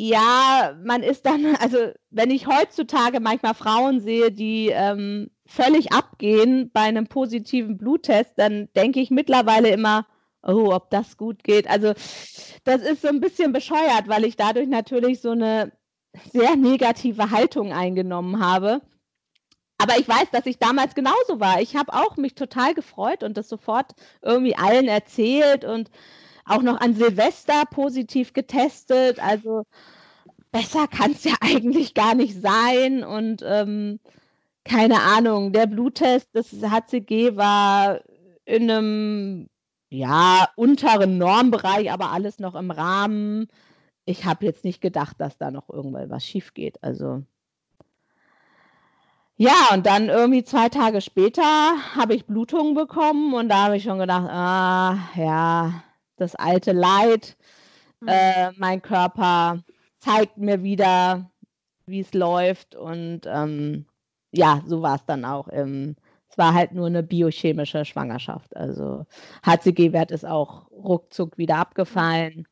[0.00, 6.70] ja, man ist dann, also wenn ich heutzutage manchmal Frauen sehe, die ähm, völlig abgehen
[6.72, 10.06] bei einem positiven Bluttest, dann denke ich mittlerweile immer,
[10.46, 11.68] oh, ob das gut geht.
[11.68, 11.94] Also
[12.62, 15.72] das ist so ein bisschen bescheuert, weil ich dadurch natürlich so eine
[16.32, 18.80] sehr negative Haltung eingenommen habe.
[19.78, 21.60] Aber ich weiß, dass ich damals genauso war.
[21.60, 25.90] Ich habe auch mich total gefreut und das sofort irgendwie allen erzählt und
[26.48, 29.20] auch noch an Silvester positiv getestet.
[29.20, 29.64] Also
[30.52, 33.04] besser kann es ja eigentlich gar nicht sein.
[33.04, 34.00] Und ähm,
[34.64, 38.00] keine Ahnung, der Bluttest des HCG war
[38.44, 39.48] in einem
[39.90, 43.48] ja, unteren Normbereich, aber alles noch im Rahmen.
[44.04, 46.82] Ich habe jetzt nicht gedacht, dass da noch irgendwas schief geht.
[46.82, 47.22] Also
[49.40, 51.42] ja, und dann irgendwie zwei Tage später
[51.94, 55.84] habe ich Blutungen bekommen und da habe ich schon gedacht, ah, ja,
[56.18, 57.36] das alte Leid,
[58.00, 58.08] mhm.
[58.08, 59.62] äh, mein Körper
[59.98, 61.30] zeigt mir wieder,
[61.86, 62.74] wie es läuft.
[62.74, 63.86] Und ähm,
[64.32, 65.48] ja, so war es dann auch.
[65.48, 65.96] Im,
[66.28, 68.56] es war halt nur eine biochemische Schwangerschaft.
[68.56, 69.06] Also
[69.44, 72.46] HCG-Wert ist auch ruckzuck wieder abgefallen.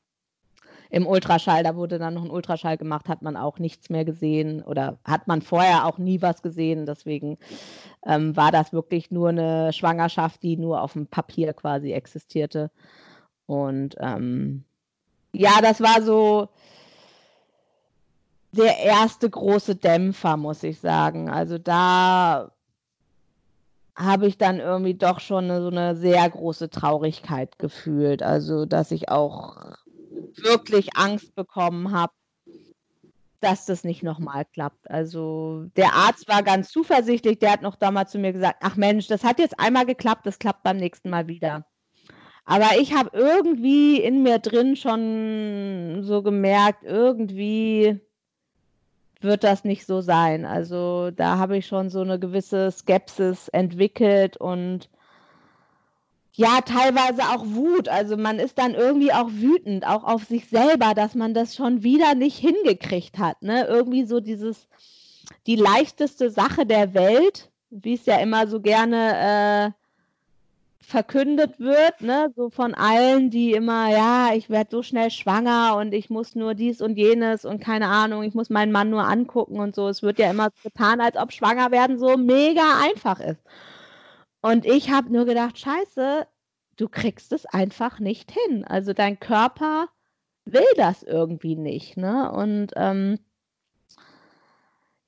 [0.89, 4.63] Im Ultraschall, da wurde dann noch ein Ultraschall gemacht, hat man auch nichts mehr gesehen
[4.63, 6.87] oder hat man vorher auch nie was gesehen.
[6.87, 7.39] Deswegen
[8.05, 12.71] ähm, war das wirklich nur eine Schwangerschaft, die nur auf dem Papier quasi existierte.
[13.47, 14.65] Und ähm,
[15.33, 16.49] ja, das war so
[18.53, 21.31] der erste große Dämpfer, muss ich sagen.
[21.31, 22.51] Also da
[23.97, 28.23] habe ich dann irgendwie doch schon so eine sehr große Traurigkeit gefühlt.
[28.23, 29.57] Also, dass ich auch
[30.37, 32.13] wirklich Angst bekommen habe,
[33.41, 34.91] dass das nicht nochmal klappt.
[34.91, 37.39] Also, der Arzt war ganz zuversichtlich.
[37.39, 40.39] Der hat noch damals zu mir gesagt: Ach Mensch, das hat jetzt einmal geklappt, das
[40.39, 41.67] klappt beim nächsten Mal wieder.
[42.47, 48.01] Aber ich habe irgendwie in mir drin schon so gemerkt, irgendwie
[49.21, 50.45] wird das nicht so sein.
[50.45, 54.89] Also da habe ich schon so eine gewisse Skepsis entwickelt und
[56.35, 57.89] ja, teilweise auch Wut.
[57.89, 61.83] Also man ist dann irgendwie auch wütend, auch auf sich selber, dass man das schon
[61.83, 63.43] wieder nicht hingekriegt hat.
[63.43, 63.67] Ne?
[63.67, 64.69] Irgendwie so dieses,
[65.49, 69.86] die leichteste Sache der Welt, wie es ja immer so gerne äh,
[70.87, 75.93] verkündet wird, ne, so von allen, die immer, ja, ich werde so schnell schwanger und
[75.93, 79.59] ich muss nur dies und jenes und keine Ahnung, ich muss meinen Mann nur angucken
[79.59, 79.89] und so.
[79.89, 83.43] Es wird ja immer getan, als ob schwanger werden so mega einfach ist.
[84.43, 86.29] Und ich habe nur gedacht, scheiße,
[86.77, 88.65] du kriegst es einfach nicht hin.
[88.65, 89.89] Also dein Körper
[90.45, 92.31] will das irgendwie nicht, ne?
[92.31, 93.19] Und ähm,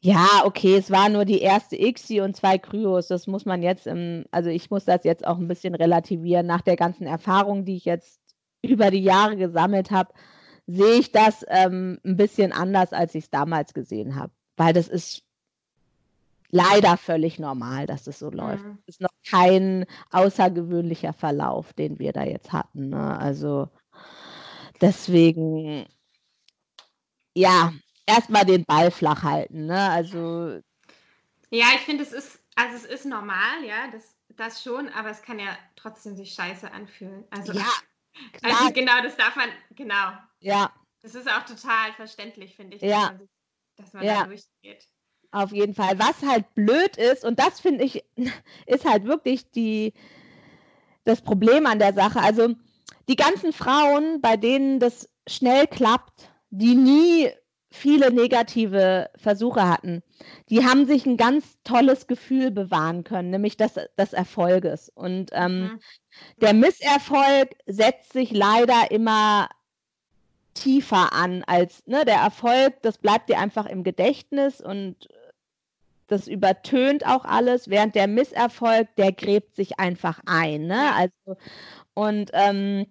[0.01, 3.09] ja, okay, es war nur die erste ICSI und zwei Kryos.
[3.09, 6.47] Das muss man jetzt im, also ich muss das jetzt auch ein bisschen relativieren.
[6.47, 8.21] Nach der ganzen Erfahrung, die ich jetzt
[8.63, 10.13] über die Jahre gesammelt habe,
[10.67, 14.33] sehe ich das ähm, ein bisschen anders, als ich es damals gesehen habe.
[14.57, 15.25] Weil das ist
[16.51, 18.65] leider völlig normal, dass es so läuft.
[18.65, 18.79] Mhm.
[18.87, 22.91] Es ist noch kein außergewöhnlicher Verlauf, den wir da jetzt hatten.
[22.91, 23.19] Ne?
[23.19, 23.69] Also
[24.81, 25.87] deswegen,
[27.35, 27.73] ja,
[28.09, 29.67] erstmal den Ball flach halten.
[29.67, 29.91] Ne?
[29.91, 30.61] Also.
[31.51, 35.23] Ja, ich finde, es ist, also es ist normal, ja, das, das schon, aber es
[35.23, 37.25] kann ja trotzdem sich scheiße anfühlen.
[37.31, 37.67] Also, ja,
[38.33, 38.61] klar.
[38.61, 40.13] also genau, das darf man, genau.
[40.41, 40.73] Ja.
[41.01, 43.01] Das ist auch total verständlich, finde ich, ja.
[43.01, 43.29] dass man,
[43.77, 44.21] dass man ja.
[44.21, 44.89] da durchgeht.
[45.31, 45.99] Auf jeden Fall.
[45.99, 48.05] Was halt blöd ist, und das finde ich,
[48.67, 49.93] ist halt wirklich die,
[51.05, 52.21] das Problem an der Sache.
[52.21, 52.55] Also
[53.09, 57.31] die ganzen Frauen, bei denen das schnell klappt, die nie
[57.71, 60.03] viele negative Versuche hatten,
[60.49, 64.91] die haben sich ein ganz tolles Gefühl bewahren können, nämlich das des Erfolges.
[64.95, 65.81] Und ähm, mhm.
[66.41, 69.49] der Misserfolg setzt sich leider immer
[70.55, 75.09] tiefer an als ne, der Erfolg, das bleibt dir einfach im Gedächtnis und
[76.09, 80.67] das übertönt auch alles, während der Misserfolg, der gräbt sich einfach ein.
[80.67, 80.95] Ne?
[80.95, 81.39] Also,
[81.95, 82.87] und ähm,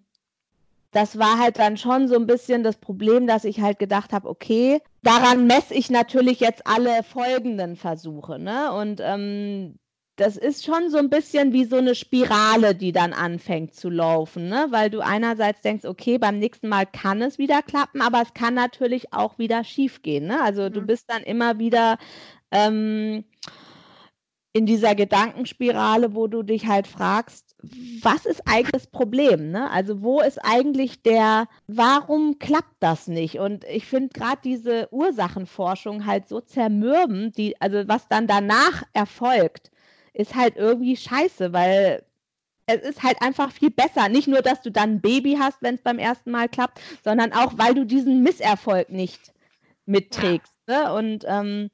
[0.91, 4.29] das war halt dann schon so ein bisschen das Problem, dass ich halt gedacht habe,
[4.29, 8.71] okay, daran messe ich natürlich jetzt alle folgenden Versuche, ne?
[8.73, 9.77] Und ähm,
[10.17, 14.49] das ist schon so ein bisschen wie so eine Spirale, die dann anfängt zu laufen,
[14.49, 14.65] ne?
[14.71, 18.55] weil du einerseits denkst, okay, beim nächsten Mal kann es wieder klappen, aber es kann
[18.55, 20.25] natürlich auch wieder schief gehen.
[20.25, 20.41] Ne?
[20.41, 20.73] Also mhm.
[20.73, 21.99] du bist dann immer wieder
[22.51, 23.25] ähm,
[24.53, 27.47] in dieser Gedankenspirale, wo du dich halt fragst,
[28.01, 29.51] was ist eigentlich das Problem?
[29.51, 29.70] Ne?
[29.72, 33.39] Also wo ist eigentlich der, warum klappt das nicht?
[33.39, 39.72] Und ich finde gerade diese Ursachenforschung halt so zermürbend, die, also was dann danach erfolgt,
[40.14, 42.03] ist halt irgendwie scheiße, weil
[42.68, 44.10] es ist halt einfach viel besser.
[44.10, 47.34] Nicht nur, dass du dann ein Baby hast, wenn es beim ersten Mal klappt, sondern
[47.34, 49.34] auch, weil du diesen Misserfolg nicht
[49.86, 50.53] mitträgst.
[50.68, 50.84] Ja.
[50.84, 50.93] Ne?
[50.93, 51.70] Und ähm,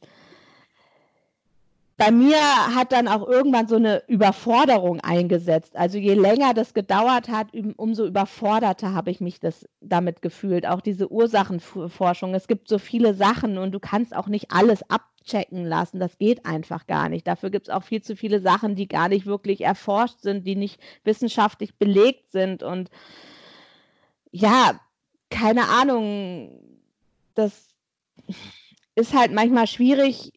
[1.96, 2.38] bei mir
[2.76, 5.76] hat dann auch irgendwann so eine Überforderung eingesetzt.
[5.76, 10.66] Also je länger das gedauert hat, umso überforderter habe ich mich das damit gefühlt.
[10.66, 12.34] Auch diese Ursachenforschung.
[12.34, 16.00] Es gibt so viele Sachen und du kannst auch nicht alles abchecken lassen.
[16.00, 17.28] Das geht einfach gar nicht.
[17.28, 20.56] Dafür gibt es auch viel zu viele Sachen, die gar nicht wirklich erforscht sind, die
[20.56, 22.64] nicht wissenschaftlich belegt sind.
[22.64, 22.90] Und
[24.32, 24.80] ja,
[25.30, 26.60] keine Ahnung,
[27.36, 27.68] das
[28.96, 30.34] ist halt manchmal schwierig,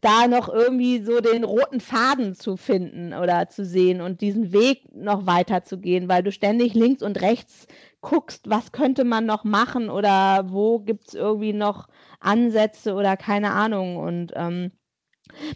[0.00, 4.94] da noch irgendwie so den roten Faden zu finden oder zu sehen und diesen Weg
[4.94, 7.66] noch weiter zu gehen, weil du ständig links und rechts
[8.00, 11.88] guckst, was könnte man noch machen oder wo gibt es irgendwie noch
[12.18, 13.98] Ansätze oder keine Ahnung.
[13.98, 14.72] Und ähm,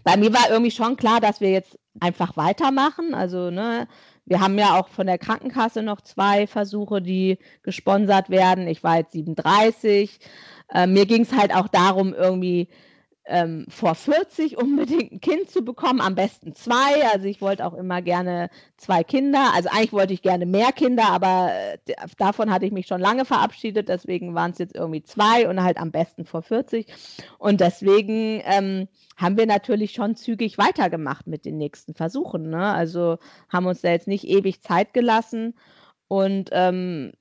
[0.03, 3.15] bei mir war irgendwie schon klar, dass wir jetzt einfach weitermachen.
[3.15, 3.89] Also, ne,
[4.27, 8.69] wir haben ja auch von der Krankenkasse noch zwei Versuche, die gesponsert werden.
[8.69, 10.19] Ich war jetzt 37.
[10.73, 12.69] Äh, mir ging es halt auch darum, irgendwie
[13.27, 17.07] ähm, vor 40 unbedingt ein Kind zu bekommen, am besten zwei.
[17.13, 19.53] Also ich wollte auch immer gerne zwei Kinder.
[19.55, 21.79] Also eigentlich wollte ich gerne mehr Kinder, aber äh,
[22.19, 23.89] davon hatte ich mich schon lange verabschiedet.
[23.89, 26.87] Deswegen waren es jetzt irgendwie zwei und halt am besten vor 40.
[27.39, 32.51] Und deswegen ähm, haben wir natürlich schon zügig weitergemacht mit den nächsten Versuchen.
[32.51, 32.73] Ne?
[32.73, 33.19] Also
[33.49, 35.55] haben uns da jetzt nicht ewig Zeit gelassen.
[36.09, 37.13] Und ähm,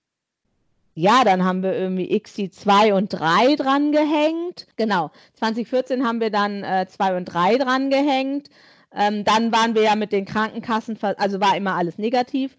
[0.96, 4.68] ja, dann haben wir irgendwie XI 2 und 3 dran gehängt.
[4.76, 8.50] Genau, 2014 haben wir dann äh, 2 und 3 dran gehängt.
[8.96, 12.56] Ähm, dann waren wir ja mit den Krankenkassen, also war immer alles negativ.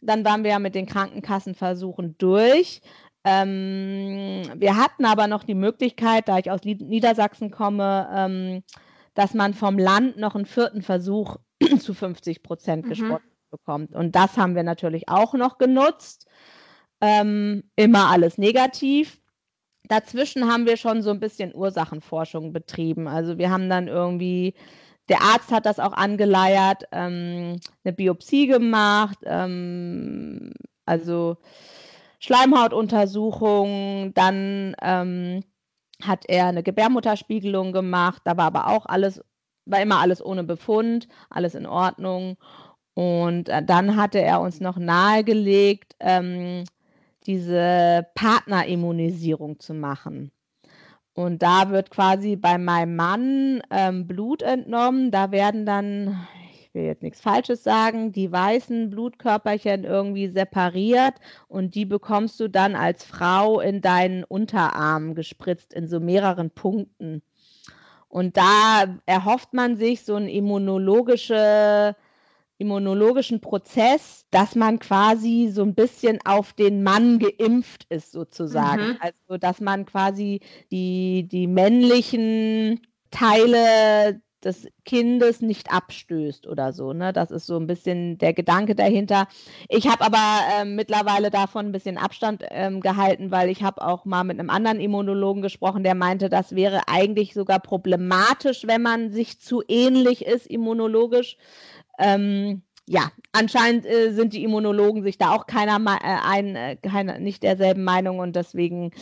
[0.00, 2.80] Dann waren wir ja mit den Krankenkassenversuchen durch.
[3.24, 8.62] Ähm, wir hatten aber noch die Möglichkeit, da ich aus Niedersachsen komme, ähm,
[9.14, 11.36] dass man vom Land noch einen vierten Versuch
[11.80, 12.88] zu 50 Prozent mhm.
[12.88, 13.94] gesponsert bekommt.
[13.94, 16.26] Und das haben wir natürlich auch noch genutzt
[17.00, 19.20] ähm, immer alles negativ.
[19.88, 23.06] Dazwischen haben wir schon so ein bisschen Ursachenforschung betrieben.
[23.06, 24.54] Also wir haben dann irgendwie,
[25.08, 30.54] der Arzt hat das auch angeleiert, ähm, eine Biopsie gemacht, ähm,
[30.86, 31.36] also
[32.20, 35.44] Schleimhautuntersuchung, dann ähm,
[36.02, 39.22] hat er eine Gebärmutterspiegelung gemacht, da war aber auch alles,
[39.66, 42.36] war immer alles ohne Befund, alles in Ordnung.
[42.94, 46.64] Und äh, dann hatte er uns noch nahegelegt, ähm,
[47.26, 50.30] diese Partnerimmunisierung zu machen.
[51.14, 55.12] Und da wird quasi bei meinem Mann ähm, Blut entnommen.
[55.12, 61.14] Da werden dann, ich will jetzt nichts Falsches sagen, die weißen Blutkörperchen irgendwie separiert
[61.46, 67.22] und die bekommst du dann als Frau in deinen Unterarm gespritzt in so mehreren Punkten.
[68.08, 71.94] Und da erhofft man sich so eine immunologische
[72.58, 78.88] immunologischen Prozess, dass man quasi so ein bisschen auf den Mann geimpft ist, sozusagen.
[78.88, 78.98] Mhm.
[79.00, 80.40] Also, dass man quasi
[80.70, 82.80] die, die männlichen
[83.10, 86.92] Teile des Kindes nicht abstößt oder so.
[86.92, 87.12] Ne?
[87.12, 89.26] Das ist so ein bisschen der Gedanke dahinter.
[89.68, 94.04] Ich habe aber äh, mittlerweile davon ein bisschen Abstand ähm, gehalten, weil ich habe auch
[94.04, 99.10] mal mit einem anderen Immunologen gesprochen, der meinte, das wäre eigentlich sogar problematisch, wenn man
[99.10, 101.36] sich zu ähnlich ist immunologisch.
[101.98, 107.18] Ähm, ja, anscheinend äh, sind die Immunologen sich da auch keiner äh, ein, äh, keiner,
[107.18, 108.92] nicht derselben Meinung und deswegen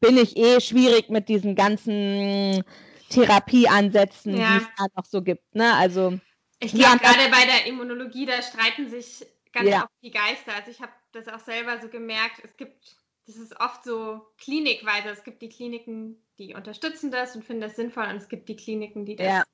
[0.00, 2.62] bin ich eh schwierig mit diesen ganzen
[3.08, 4.52] Therapieansätzen, ja.
[4.52, 5.54] die es da noch so gibt.
[5.54, 5.74] Ne?
[5.74, 6.18] Also
[6.58, 9.84] ich glaube, gerade bei der Immunologie, da streiten sich ganz ja.
[9.84, 10.54] oft die Geister.
[10.54, 12.96] Also ich habe das auch selber so gemerkt, es gibt,
[13.26, 17.76] das ist oft so klinikweise, es gibt die Kliniken, die unterstützen das und finden das
[17.76, 19.44] sinnvoll und es gibt die Kliniken, die das ja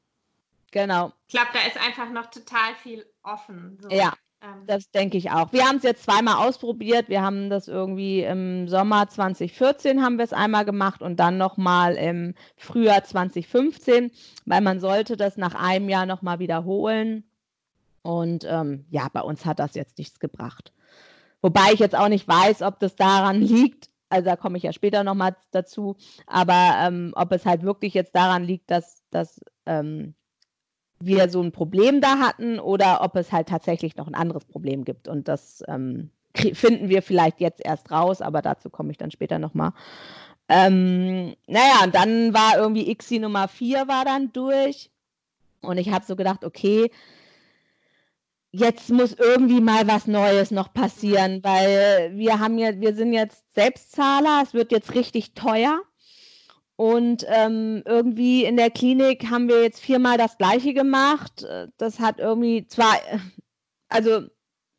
[0.76, 1.10] Genau.
[1.26, 3.78] Ich glaube, da ist einfach noch total viel offen.
[3.80, 3.88] So.
[3.88, 4.12] Ja,
[4.42, 4.66] ähm.
[4.66, 5.50] das denke ich auch.
[5.50, 7.08] Wir haben es jetzt zweimal ausprobiert.
[7.08, 11.94] Wir haben das irgendwie im Sommer 2014 haben wir es einmal gemacht und dann nochmal
[11.94, 14.10] im Frühjahr 2015,
[14.44, 17.24] weil man sollte das nach einem Jahr nochmal wiederholen.
[18.02, 20.74] Und ähm, ja, bei uns hat das jetzt nichts gebracht.
[21.40, 24.74] Wobei ich jetzt auch nicht weiß, ob das daran liegt, also da komme ich ja
[24.74, 25.96] später nochmal dazu,
[26.26, 30.14] aber ähm, ob es halt wirklich jetzt daran liegt, dass, dass ähm,
[30.98, 34.84] wir so ein Problem da hatten oder ob es halt tatsächlich noch ein anderes Problem
[34.84, 35.08] gibt.
[35.08, 36.10] Und das ähm,
[36.54, 39.72] finden wir vielleicht jetzt erst raus, aber dazu komme ich dann später nochmal.
[40.48, 44.90] Ähm, naja, und dann war irgendwie ICSI Nummer 4 war dann durch.
[45.60, 46.90] Und ich habe so gedacht, okay,
[48.52, 53.44] jetzt muss irgendwie mal was Neues noch passieren, weil wir haben ja, wir sind jetzt
[53.54, 55.80] Selbstzahler, es wird jetzt richtig teuer.
[56.76, 61.46] Und ähm, irgendwie in der Klinik haben wir jetzt viermal das gleiche gemacht.
[61.78, 62.96] Das hat irgendwie zwar,
[63.88, 64.26] also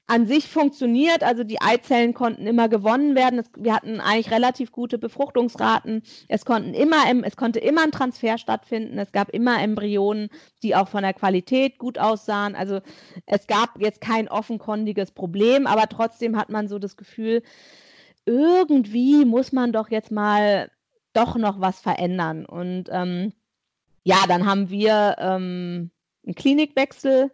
[0.08, 1.24] an sich funktioniert.
[1.24, 3.40] Also die Eizellen konnten immer gewonnen werden.
[3.40, 6.02] Es, wir hatten eigentlich relativ gute Befruchtungsraten.
[6.30, 8.98] Es konnten immer, es konnte immer ein Transfer stattfinden.
[8.98, 10.30] Es gab immer Embryonen,
[10.64, 12.56] die auch von der Qualität gut aussahen.
[12.56, 12.80] Also
[13.26, 17.44] es gab jetzt kein offenkundiges Problem, aber trotzdem hat man so das Gefühl,
[18.26, 20.70] irgendwie muss man doch jetzt mal
[21.18, 22.46] doch noch was verändern.
[22.46, 23.34] Und ähm,
[24.04, 25.92] ja, dann haben wir ähm,
[26.26, 27.32] einen Klinikwechsel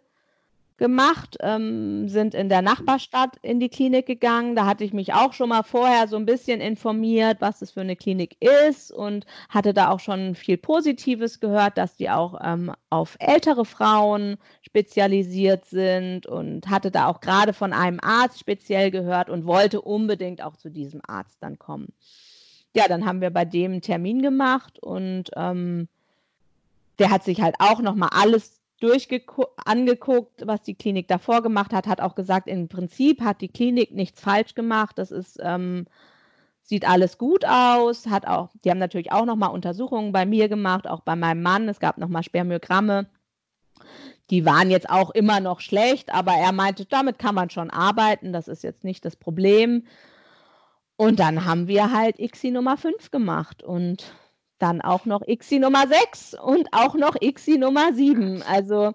[0.76, 4.56] gemacht, ähm, sind in der Nachbarstadt in die Klinik gegangen.
[4.56, 7.82] Da hatte ich mich auch schon mal vorher so ein bisschen informiert, was das für
[7.82, 12.72] eine Klinik ist und hatte da auch schon viel Positives gehört, dass die auch ähm,
[12.90, 19.30] auf ältere Frauen spezialisiert sind und hatte da auch gerade von einem Arzt speziell gehört
[19.30, 21.92] und wollte unbedingt auch zu diesem Arzt dann kommen.
[22.74, 25.88] Ja, dann haben wir bei dem einen Termin gemacht und ähm,
[26.98, 28.60] der hat sich halt auch nochmal alles
[29.64, 33.92] angeguckt, was die Klinik davor gemacht hat, hat auch gesagt, im Prinzip hat die Klinik
[33.92, 34.98] nichts falsch gemacht.
[34.98, 35.86] Das ist, ähm,
[36.62, 40.86] sieht alles gut aus, hat auch, die haben natürlich auch nochmal Untersuchungen bei mir gemacht,
[40.86, 41.68] auch bei meinem Mann.
[41.68, 43.06] Es gab nochmal Spermiogramme.
[44.30, 48.32] Die waren jetzt auch immer noch schlecht, aber er meinte, damit kann man schon arbeiten,
[48.32, 49.86] das ist jetzt nicht das Problem.
[50.96, 54.14] Und dann haben wir halt ICSI Nummer 5 gemacht und
[54.58, 58.42] dann auch noch ICSI Nummer 6 und auch noch ICSI Nummer 7.
[58.42, 58.92] Also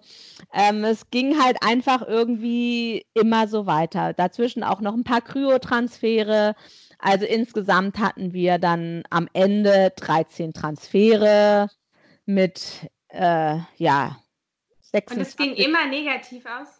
[0.53, 4.13] ähm, es ging halt einfach irgendwie immer so weiter.
[4.13, 6.55] Dazwischen auch noch ein paar Kryotransfere.
[6.97, 11.69] Also insgesamt hatten wir dann am Ende 13 Transfere
[12.25, 14.17] mit, äh, ja,
[14.81, 15.17] 26.
[15.17, 16.78] Und es ging immer negativ aus?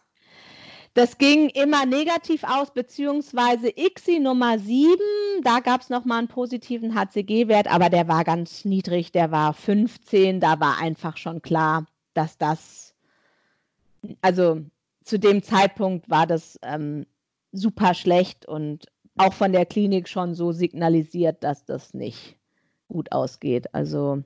[0.94, 4.98] Das ging immer negativ aus, beziehungsweise ICSI Nummer 7,
[5.44, 10.40] da gab es nochmal einen positiven HCG-Wert, aber der war ganz niedrig, der war 15,
[10.40, 12.94] da war einfach schon klar, dass das,
[14.20, 14.62] also
[15.04, 17.06] zu dem Zeitpunkt war das ähm,
[17.52, 18.86] super schlecht und
[19.16, 22.36] auch von der Klinik schon so signalisiert, dass das nicht
[22.88, 23.72] gut ausgeht.
[23.74, 24.24] Also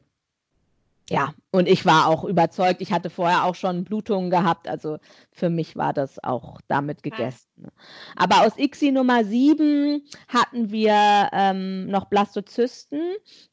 [1.10, 2.80] ja, und ich war auch überzeugt.
[2.80, 4.68] Ich hatte vorher auch schon Blutungen gehabt.
[4.68, 4.98] Also
[5.32, 7.50] für mich war das auch damit gegessen.
[7.56, 7.68] Ja.
[8.16, 13.00] Aber aus ICSI Nummer 7 hatten wir ähm, noch Blastozysten.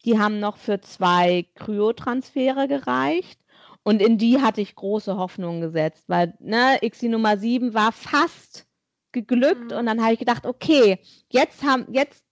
[0.06, 3.42] Die haben noch für zwei Kryotransfere gereicht.
[3.84, 8.66] Und in die hatte ich große Hoffnungen gesetzt, weil ne, ICSI Nummer 7 war fast
[9.12, 9.72] geglückt.
[9.72, 9.78] Mhm.
[9.78, 11.00] Und dann habe ich gedacht, okay,
[11.30, 12.24] jetzt haben, jetzt,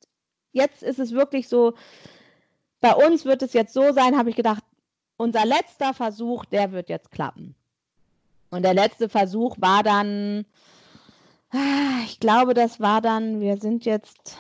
[0.54, 1.74] jetzt ist es wirklich so,
[2.80, 4.64] bei uns wird es jetzt so sein, habe ich gedacht,
[5.20, 7.54] unser letzter Versuch, der wird jetzt klappen.
[8.52, 10.46] Und der letzte Versuch war dann,
[11.52, 14.38] ah, ich glaube, das war dann, wir sind jetzt,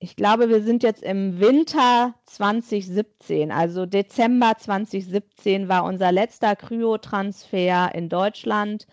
[0.00, 7.94] ich glaube, wir sind jetzt im Winter 2017, also Dezember 2017 war unser letzter Kryotransfer
[7.94, 8.88] in Deutschland.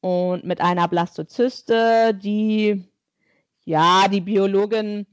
[0.00, 2.82] Und mit einer Blastozyste, die,
[3.64, 5.06] ja, die Biologin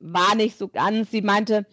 [0.00, 1.64] war nicht so ganz, sie meinte,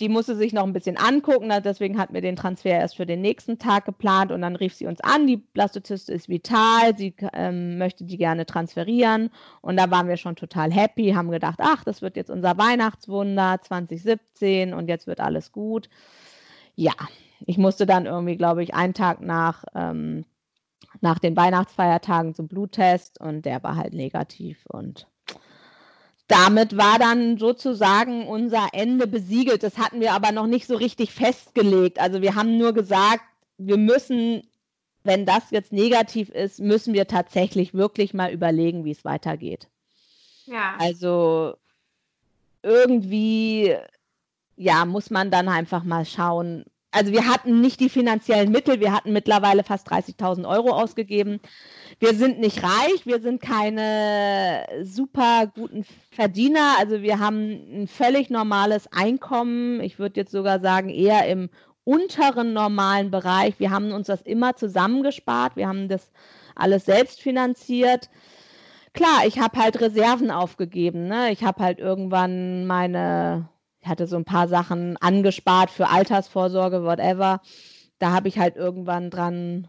[0.00, 3.20] die musste sich noch ein bisschen angucken, deswegen hatten wir den Transfer erst für den
[3.20, 7.78] nächsten Tag geplant und dann rief sie uns an, die Blastozyste ist vital, sie ähm,
[7.78, 9.30] möchte die gerne transferieren
[9.60, 13.60] und da waren wir schon total happy, haben gedacht, ach, das wird jetzt unser Weihnachtswunder
[13.62, 15.88] 2017 und jetzt wird alles gut.
[16.74, 16.92] Ja,
[17.46, 20.24] ich musste dann irgendwie, glaube ich, einen Tag nach, ähm,
[21.00, 25.06] nach den Weihnachtsfeiertagen zum Bluttest und der war halt negativ und
[26.28, 29.62] damit war dann sozusagen unser Ende besiegelt.
[29.62, 31.98] Das hatten wir aber noch nicht so richtig festgelegt.
[31.98, 33.24] Also wir haben nur gesagt,
[33.56, 34.42] wir müssen,
[35.04, 39.68] wenn das jetzt negativ ist, müssen wir tatsächlich wirklich mal überlegen, wie es weitergeht.
[40.44, 40.76] Ja.
[40.78, 41.56] Also
[42.62, 43.74] irgendwie,
[44.56, 46.66] ja, muss man dann einfach mal schauen.
[46.90, 51.40] Also wir hatten nicht die finanziellen Mittel, wir hatten mittlerweile fast 30.000 Euro ausgegeben
[52.00, 56.74] wir sind nicht reich, wir sind keine super guten Verdiener.
[56.78, 59.80] Also wir haben ein völlig normales Einkommen.
[59.80, 61.50] Ich würde jetzt sogar sagen, eher im
[61.84, 63.58] unteren normalen Bereich.
[63.58, 65.56] Wir haben uns das immer zusammengespart.
[65.56, 66.10] Wir haben das
[66.54, 68.10] alles selbst finanziert.
[68.92, 71.08] Klar, ich habe halt Reserven aufgegeben.
[71.08, 71.32] Ne?
[71.32, 73.48] Ich habe halt irgendwann meine,
[73.88, 77.40] hatte so ein paar Sachen angespart für Altersvorsorge, whatever.
[77.98, 79.68] da habe ich halt irgendwann dran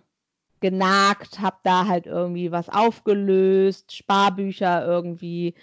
[0.59, 5.55] genagt, habe da halt irgendwie was aufgelöst, Sparbücher irgendwie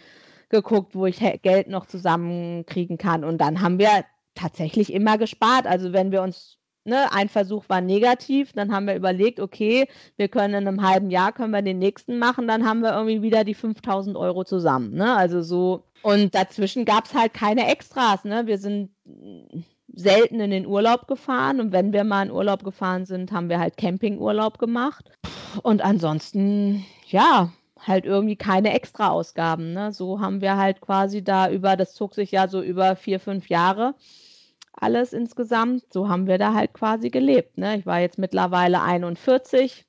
[0.48, 3.24] geguckt, wo ich Geld noch zusammenkriegen kann.
[3.24, 4.04] Und dann haben wir
[4.34, 5.66] tatsächlich immer gespart.
[5.66, 10.28] Also wenn wir uns, ne, ein Versuch war negativ, dann haben wir überlegt, okay, wir
[10.28, 13.44] können in einem halben Jahr, können wir den nächsten machen, dann haben wir irgendwie wieder
[13.44, 14.94] die 5000 Euro zusammen.
[14.94, 15.14] Ne?
[15.14, 15.84] Also so.
[16.06, 18.24] Und dazwischen gab es halt keine Extras.
[18.24, 18.46] Ne?
[18.46, 18.90] Wir sind
[19.92, 23.58] selten in den Urlaub gefahren und wenn wir mal in Urlaub gefahren sind, haben wir
[23.58, 25.10] halt Campingurlaub gemacht.
[25.64, 29.72] Und ansonsten, ja, halt irgendwie keine Extra-Ausgaben.
[29.72, 29.90] Ne?
[29.92, 33.48] So haben wir halt quasi da über, das zog sich ja so über vier, fünf
[33.48, 33.96] Jahre
[34.74, 35.92] alles insgesamt.
[35.92, 37.58] So haben wir da halt quasi gelebt.
[37.58, 37.78] Ne?
[37.78, 39.84] Ich war jetzt mittlerweile 41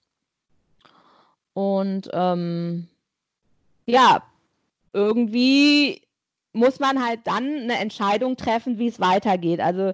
[1.54, 2.88] und ähm,
[3.86, 4.24] ja,
[4.94, 6.07] irgendwie
[6.58, 9.60] muss man halt dann eine Entscheidung treffen, wie es weitergeht.
[9.60, 9.94] Also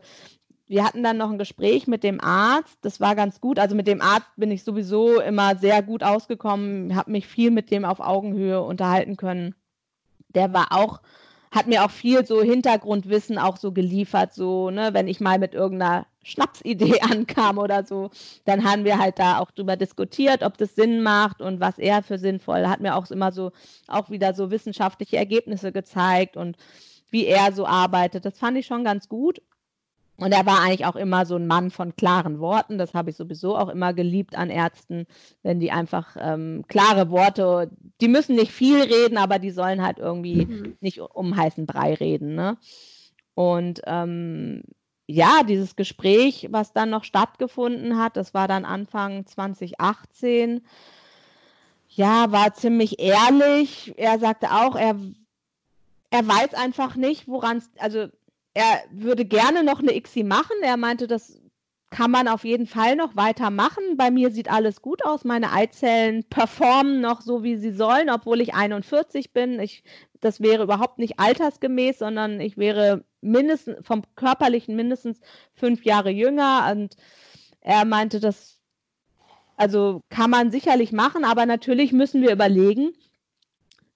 [0.65, 2.77] wir hatten dann noch ein Gespräch mit dem Arzt.
[2.81, 3.59] Das war ganz gut.
[3.59, 7.69] Also mit dem Arzt bin ich sowieso immer sehr gut ausgekommen, habe mich viel mit
[7.69, 9.55] dem auf Augenhöhe unterhalten können.
[10.29, 11.01] Der war auch
[11.53, 15.53] hat mir auch viel so Hintergrundwissen auch so geliefert, so, ne, wenn ich mal mit
[15.53, 18.09] irgendeiner Schnapsidee ankam oder so,
[18.45, 22.03] dann haben wir halt da auch drüber diskutiert, ob das Sinn macht und was er
[22.03, 23.51] für sinnvoll, hat mir auch immer so,
[23.87, 26.57] auch wieder so wissenschaftliche Ergebnisse gezeigt und
[27.09, 28.25] wie er so arbeitet.
[28.25, 29.41] Das fand ich schon ganz gut.
[30.17, 32.77] Und er war eigentlich auch immer so ein Mann von klaren Worten.
[32.77, 35.07] Das habe ich sowieso auch immer geliebt an Ärzten,
[35.41, 39.97] wenn die einfach ähm, klare Worte, die müssen nicht viel reden, aber die sollen halt
[39.97, 40.77] irgendwie mhm.
[40.81, 42.35] nicht um heißen Brei reden.
[42.35, 42.57] Ne?
[43.33, 44.63] Und ähm,
[45.07, 50.65] ja, dieses Gespräch, was dann noch stattgefunden hat, das war dann Anfang 2018,
[51.89, 53.93] ja, war ziemlich ehrlich.
[53.97, 54.95] Er sagte auch, er,
[56.09, 58.07] er weiß einfach nicht, woran es, also
[58.53, 60.55] er würde gerne noch eine ICSI machen.
[60.61, 61.39] Er meinte, das
[61.93, 63.97] kann man auf jeden Fall noch weitermachen.
[63.97, 65.25] Bei mir sieht alles gut aus.
[65.25, 69.59] Meine Eizellen performen noch so, wie sie sollen, obwohl ich 41 bin.
[69.59, 69.83] Ich,
[70.19, 75.21] das wäre überhaupt nicht altersgemäß, sondern ich wäre mindestens vom körperlichen mindestens
[75.53, 76.67] fünf Jahre jünger.
[76.71, 76.95] Und
[77.61, 78.59] er meinte, das
[79.55, 82.93] also kann man sicherlich machen, aber natürlich müssen wir überlegen,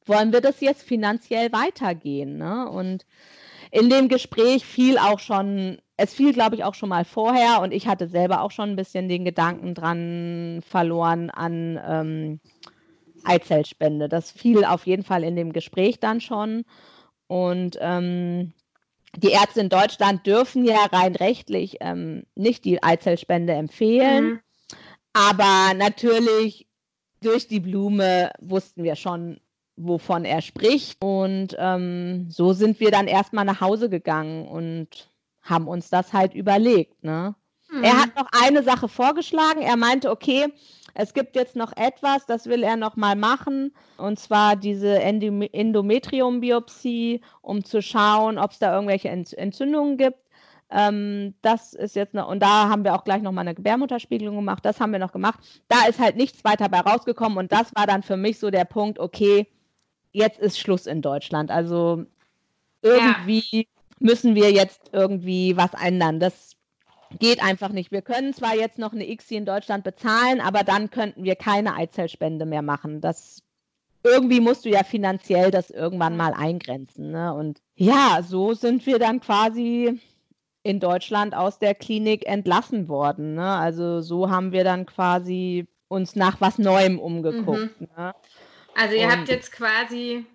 [0.06, 2.38] wollen wir das jetzt finanziell weitergehen?
[2.38, 2.70] Ne?
[2.70, 3.08] Und
[3.72, 7.74] in dem Gespräch fiel auch schon, es fiel, glaube ich, auch schon mal vorher und
[7.74, 12.40] ich hatte selber auch schon ein bisschen den Gedanken dran verloren an ähm,
[13.24, 14.08] Eizellspende.
[14.08, 16.64] Das fiel auf jeden Fall in dem Gespräch dann schon.
[17.26, 18.54] Und ähm,
[19.16, 24.26] die Ärzte in Deutschland dürfen ja rein rechtlich ähm, nicht die Eizellspende empfehlen.
[24.26, 24.40] Mhm.
[25.14, 26.68] Aber natürlich
[27.22, 29.40] durch die Blume wussten wir schon,
[29.76, 31.02] wovon er spricht.
[31.02, 35.10] Und ähm, so sind wir dann erstmal nach Hause gegangen und
[35.50, 37.04] haben uns das halt überlegt.
[37.04, 37.36] Ne?
[37.70, 37.84] Mhm.
[37.84, 39.62] Er hat noch eine Sache vorgeschlagen.
[39.62, 40.54] Er meinte, okay,
[41.00, 47.22] es gibt jetzt noch etwas, das will er noch mal machen, und zwar diese Endometriumbiopsie,
[47.42, 50.18] um zu schauen, ob es da irgendwelche Entzündungen gibt.
[50.72, 54.66] Ähm, das ist jetzt noch, und da haben wir auch gleich nochmal eine Gebärmutterspiegelung gemacht.
[54.66, 55.38] Das haben wir noch gemacht.
[55.68, 58.66] Da ist halt nichts weiter bei rausgekommen und das war dann für mich so der
[58.66, 59.46] Punkt, okay,
[60.12, 61.52] jetzt ist Schluss in Deutschland.
[61.52, 62.06] Also
[62.82, 63.66] irgendwie ja.
[64.00, 66.20] Müssen wir jetzt irgendwie was ändern.
[66.20, 66.56] Das
[67.20, 67.92] geht einfach nicht.
[67.92, 71.76] Wir können zwar jetzt noch eine ICSI in Deutschland bezahlen, aber dann könnten wir keine
[71.76, 73.02] Eizellspende mehr machen.
[73.02, 73.44] Das
[74.04, 77.12] irgendwie musst du ja finanziell das irgendwann mal eingrenzen.
[77.12, 77.34] Ne?
[77.34, 80.00] Und ja, so sind wir dann quasi
[80.64, 83.36] in Deutschland aus der Klinik entlassen worden.
[83.36, 83.50] Ne?
[83.50, 87.80] Also so haben wir dann quasi uns nach was Neuem umgeguckt.
[87.80, 87.88] Mhm.
[87.96, 88.14] Ne?
[88.76, 90.26] Also ihr und, habt jetzt quasi,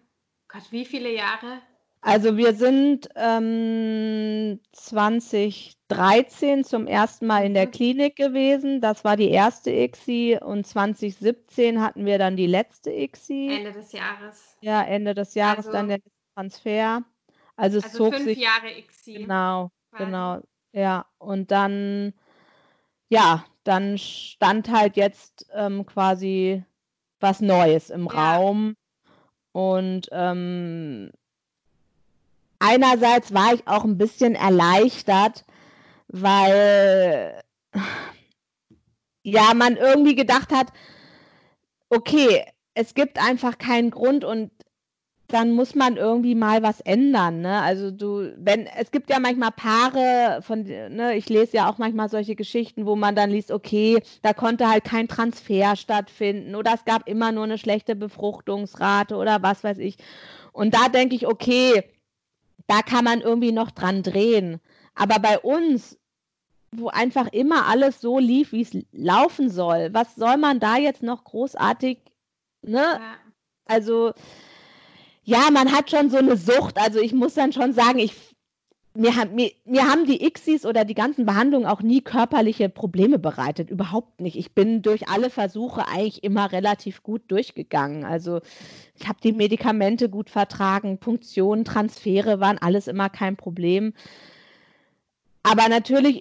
[0.48, 1.60] Gott, wie viele Jahre?
[2.04, 7.70] Also wir sind ähm, 2013 zum ersten Mal in der mhm.
[7.70, 8.80] Klinik gewesen.
[8.80, 13.56] Das war die erste ICSI und 2017 hatten wir dann die letzte ICSI.
[13.58, 14.56] Ende des Jahres.
[14.62, 16.00] Ja, Ende des Jahres also, dann der
[16.34, 17.04] Transfer.
[17.54, 18.38] Also es also zog fünf sich.
[18.38, 19.14] Jahre ICSI.
[19.18, 20.04] Genau, quasi.
[20.04, 20.40] genau.
[20.72, 22.14] Ja, und dann,
[23.10, 26.64] ja, dann stand halt jetzt ähm, quasi
[27.20, 28.34] was Neues im ja.
[28.34, 28.74] Raum.
[29.52, 31.12] Und ähm,
[32.62, 35.44] einerseits war ich auch ein bisschen erleichtert,
[36.08, 37.42] weil
[39.24, 40.68] ja man irgendwie gedacht hat,
[41.88, 42.44] okay,
[42.74, 44.50] es gibt einfach keinen Grund und
[45.28, 47.40] dann muss man irgendwie mal was ändern.
[47.40, 47.62] Ne?
[47.62, 52.10] Also du, wenn, es gibt ja manchmal Paare von, ne, ich lese ja auch manchmal
[52.10, 56.84] solche Geschichten, wo man dann liest, okay, da konnte halt kein Transfer stattfinden oder es
[56.84, 59.96] gab immer nur eine schlechte Befruchtungsrate oder was weiß ich.
[60.52, 61.82] Und da denke ich, okay,
[62.66, 64.60] da kann man irgendwie noch dran drehen.
[64.94, 65.98] Aber bei uns
[66.72, 69.90] wo einfach immer alles so lief, wie es laufen soll.
[69.92, 71.98] Was soll man da jetzt noch großartig,
[72.62, 72.78] ne?
[72.80, 73.00] Ja.
[73.66, 74.12] Also,
[75.22, 76.78] ja, man hat schon so eine Sucht.
[76.78, 78.31] Also ich muss dann schon sagen, ich
[78.94, 83.70] mir, mir, mir haben die Xis oder die ganzen Behandlungen auch nie körperliche Probleme bereitet.
[83.70, 84.36] Überhaupt nicht.
[84.36, 88.04] Ich bin durch alle Versuche eigentlich immer relativ gut durchgegangen.
[88.04, 88.40] Also
[88.94, 93.94] ich habe die Medikamente gut vertragen, Punktionen, Transfere waren alles immer kein Problem.
[95.42, 96.20] Aber natürlich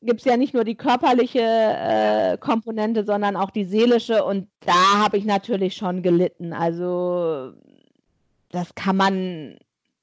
[0.00, 4.24] gibt es ja nicht nur die körperliche äh, Komponente, sondern auch die seelische.
[4.24, 6.52] Und da habe ich natürlich schon gelitten.
[6.54, 7.52] Also
[8.50, 9.58] das kann man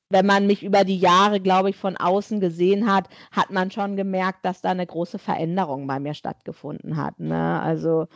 [0.10, 3.96] wenn man mich über die Jahre, glaube ich, von außen gesehen hat, hat man schon
[3.96, 7.20] gemerkt, dass da eine große Veränderung bei mir stattgefunden hat.
[7.20, 7.62] Ne?
[7.62, 8.08] Also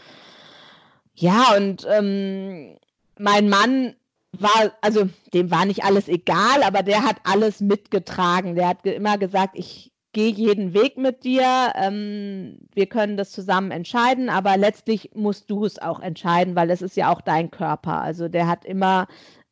[1.15, 2.77] ja, und ähm,
[3.19, 3.95] mein Mann
[4.31, 8.55] war, also dem war nicht alles egal, aber der hat alles mitgetragen.
[8.55, 13.71] Der hat immer gesagt, ich gehe jeden Weg mit dir, ähm, wir können das zusammen
[13.71, 18.01] entscheiden, aber letztlich musst du es auch entscheiden, weil es ist ja auch dein Körper.
[18.01, 19.07] Also der hat immer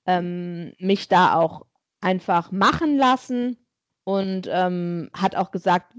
[0.06, 1.66] ähm, mich da auch
[2.02, 3.58] einfach machen lassen
[4.04, 5.94] und ähm, hat auch gesagt,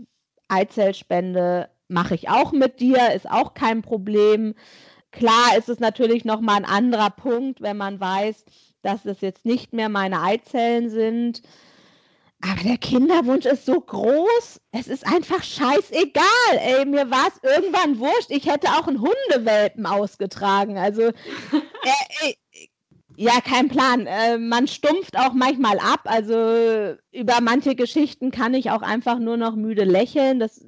[0.48, 4.54] Eizellspende mache ich auch mit dir, ist auch kein Problem.
[5.12, 8.44] Klar ist es natürlich nochmal ein anderer Punkt, wenn man weiß,
[8.82, 11.42] dass es jetzt nicht mehr meine Eizellen sind.
[12.44, 16.24] Aber der Kinderwunsch ist so groß, es ist einfach scheißegal.
[16.58, 18.30] Ey, mir war es irgendwann wurscht.
[18.30, 20.76] Ich hätte auch einen Hundewelpen ausgetragen.
[20.76, 21.02] Also,
[22.22, 22.32] äh,
[23.16, 24.06] ja, kein Plan.
[24.06, 26.00] Äh, man stumpft auch manchmal ab.
[26.04, 30.40] Also über manche Geschichten kann ich auch einfach nur noch müde lächeln.
[30.40, 30.64] Das,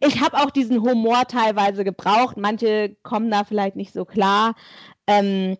[0.00, 2.36] ich habe auch diesen Humor teilweise gebraucht.
[2.36, 4.54] Manche kommen da vielleicht nicht so klar.
[5.06, 5.56] Ähm,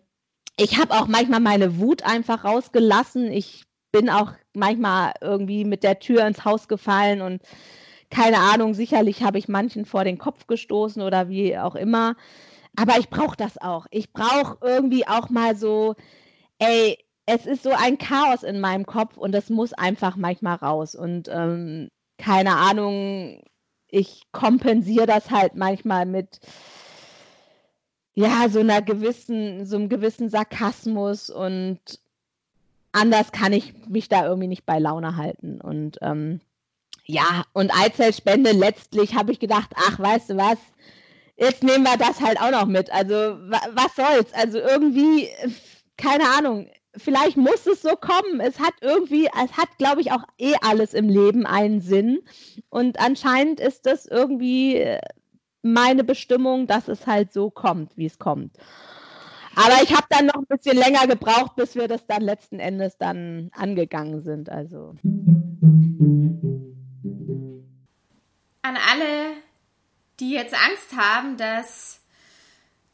[0.57, 3.31] ich habe auch manchmal meine Wut einfach rausgelassen.
[3.31, 7.41] Ich bin auch manchmal irgendwie mit der Tür ins Haus gefallen und
[8.09, 12.15] keine Ahnung, sicherlich habe ich manchen vor den Kopf gestoßen oder wie auch immer.
[12.77, 13.87] Aber ich brauche das auch.
[13.89, 15.95] Ich brauche irgendwie auch mal so,
[16.59, 20.95] ey, es ist so ein Chaos in meinem Kopf und das muss einfach manchmal raus.
[20.95, 23.41] Und ähm, keine Ahnung,
[23.87, 26.39] ich kompensiere das halt manchmal mit
[28.13, 31.79] ja, so einer gewissen, so einem gewissen Sarkasmus und
[32.91, 35.59] anders kann ich mich da irgendwie nicht bei Laune halten.
[35.61, 36.41] Und ähm,
[37.05, 40.57] ja, und Eizellspende letztlich habe ich gedacht, ach, weißt du was,
[41.37, 42.91] jetzt nehmen wir das halt auch noch mit.
[42.91, 44.33] Also was soll's?
[44.33, 45.29] Also irgendwie,
[45.95, 46.67] keine Ahnung,
[46.97, 48.39] vielleicht muss es so kommen.
[48.39, 52.19] Es hat irgendwie, es hat, glaube ich, auch eh alles im Leben einen Sinn.
[52.69, 54.99] Und anscheinend ist das irgendwie äh,
[55.61, 58.57] meine Bestimmung, dass es halt so kommt, wie es kommt.
[59.55, 62.97] Aber ich habe dann noch ein bisschen länger gebraucht, bis wir das dann letzten Endes
[62.97, 64.49] dann angegangen sind.
[64.49, 64.93] Also.
[68.61, 69.36] An alle
[70.19, 72.01] die jetzt Angst haben, dass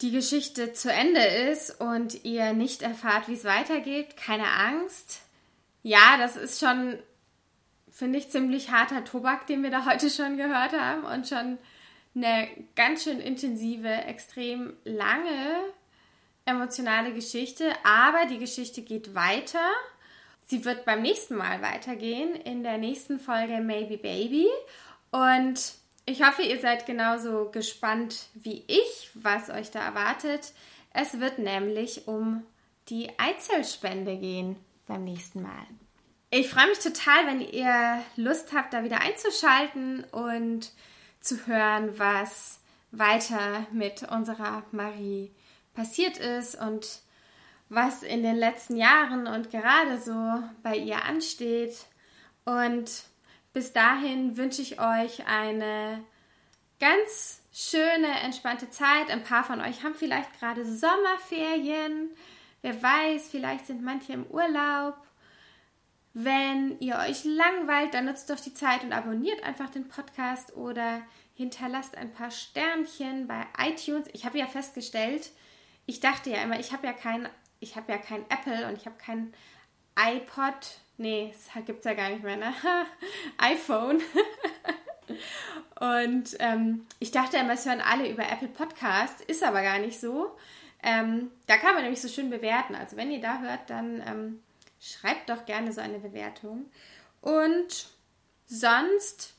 [0.01, 4.17] die Geschichte zu Ende ist und ihr nicht erfahrt, wie es weitergeht.
[4.17, 5.21] Keine Angst.
[5.81, 6.99] Ja, das ist schon,
[7.89, 11.57] finde ich, ziemlich harter Tobak, den wir da heute schon gehört haben und schon
[12.15, 15.73] eine ganz schön intensive, extrem lange
[16.45, 17.71] emotionale Geschichte.
[17.83, 19.71] Aber die Geschichte geht weiter.
[20.45, 24.47] Sie wird beim nächsten Mal weitergehen in der nächsten Folge Maybe Baby.
[25.11, 30.53] Und ich hoffe, ihr seid genauso gespannt wie ich, was euch da erwartet.
[30.93, 32.43] Es wird nämlich um
[32.89, 35.65] die Eizellspende gehen beim nächsten Mal.
[36.29, 40.71] Ich freue mich total, wenn ihr Lust habt, da wieder einzuschalten und
[41.19, 42.59] zu hören, was
[42.91, 45.31] weiter mit unserer Marie
[45.73, 46.99] passiert ist und
[47.69, 51.85] was in den letzten Jahren und gerade so bei ihr ansteht.
[52.45, 53.03] Und
[53.53, 56.03] bis dahin wünsche ich euch eine
[56.79, 59.09] ganz schöne, entspannte Zeit.
[59.09, 62.09] Ein paar von euch haben vielleicht gerade Sommerferien.
[62.61, 64.95] Wer weiß, vielleicht sind manche im Urlaub.
[66.13, 71.01] Wenn ihr euch langweilt, dann nutzt doch die Zeit und abonniert einfach den Podcast oder
[71.35, 74.07] hinterlasst ein paar Sternchen bei iTunes.
[74.13, 75.31] Ich habe ja festgestellt,
[75.85, 77.27] ich dachte ja immer, ich habe ja kein,
[77.59, 79.33] ich habe ja kein Apple und ich habe kein
[79.97, 82.53] iPod Nee, das gibt es ja gar nicht mehr, ne?
[83.37, 84.01] iPhone.
[85.79, 89.99] und ähm, ich dachte immer, es hören alle über Apple Podcast, ist aber gar nicht
[89.99, 90.37] so.
[90.83, 92.75] Ähm, da kann man nämlich so schön bewerten.
[92.75, 94.43] Also wenn ihr da hört, dann ähm,
[94.79, 96.69] schreibt doch gerne so eine Bewertung.
[97.21, 97.87] Und
[98.45, 99.33] sonst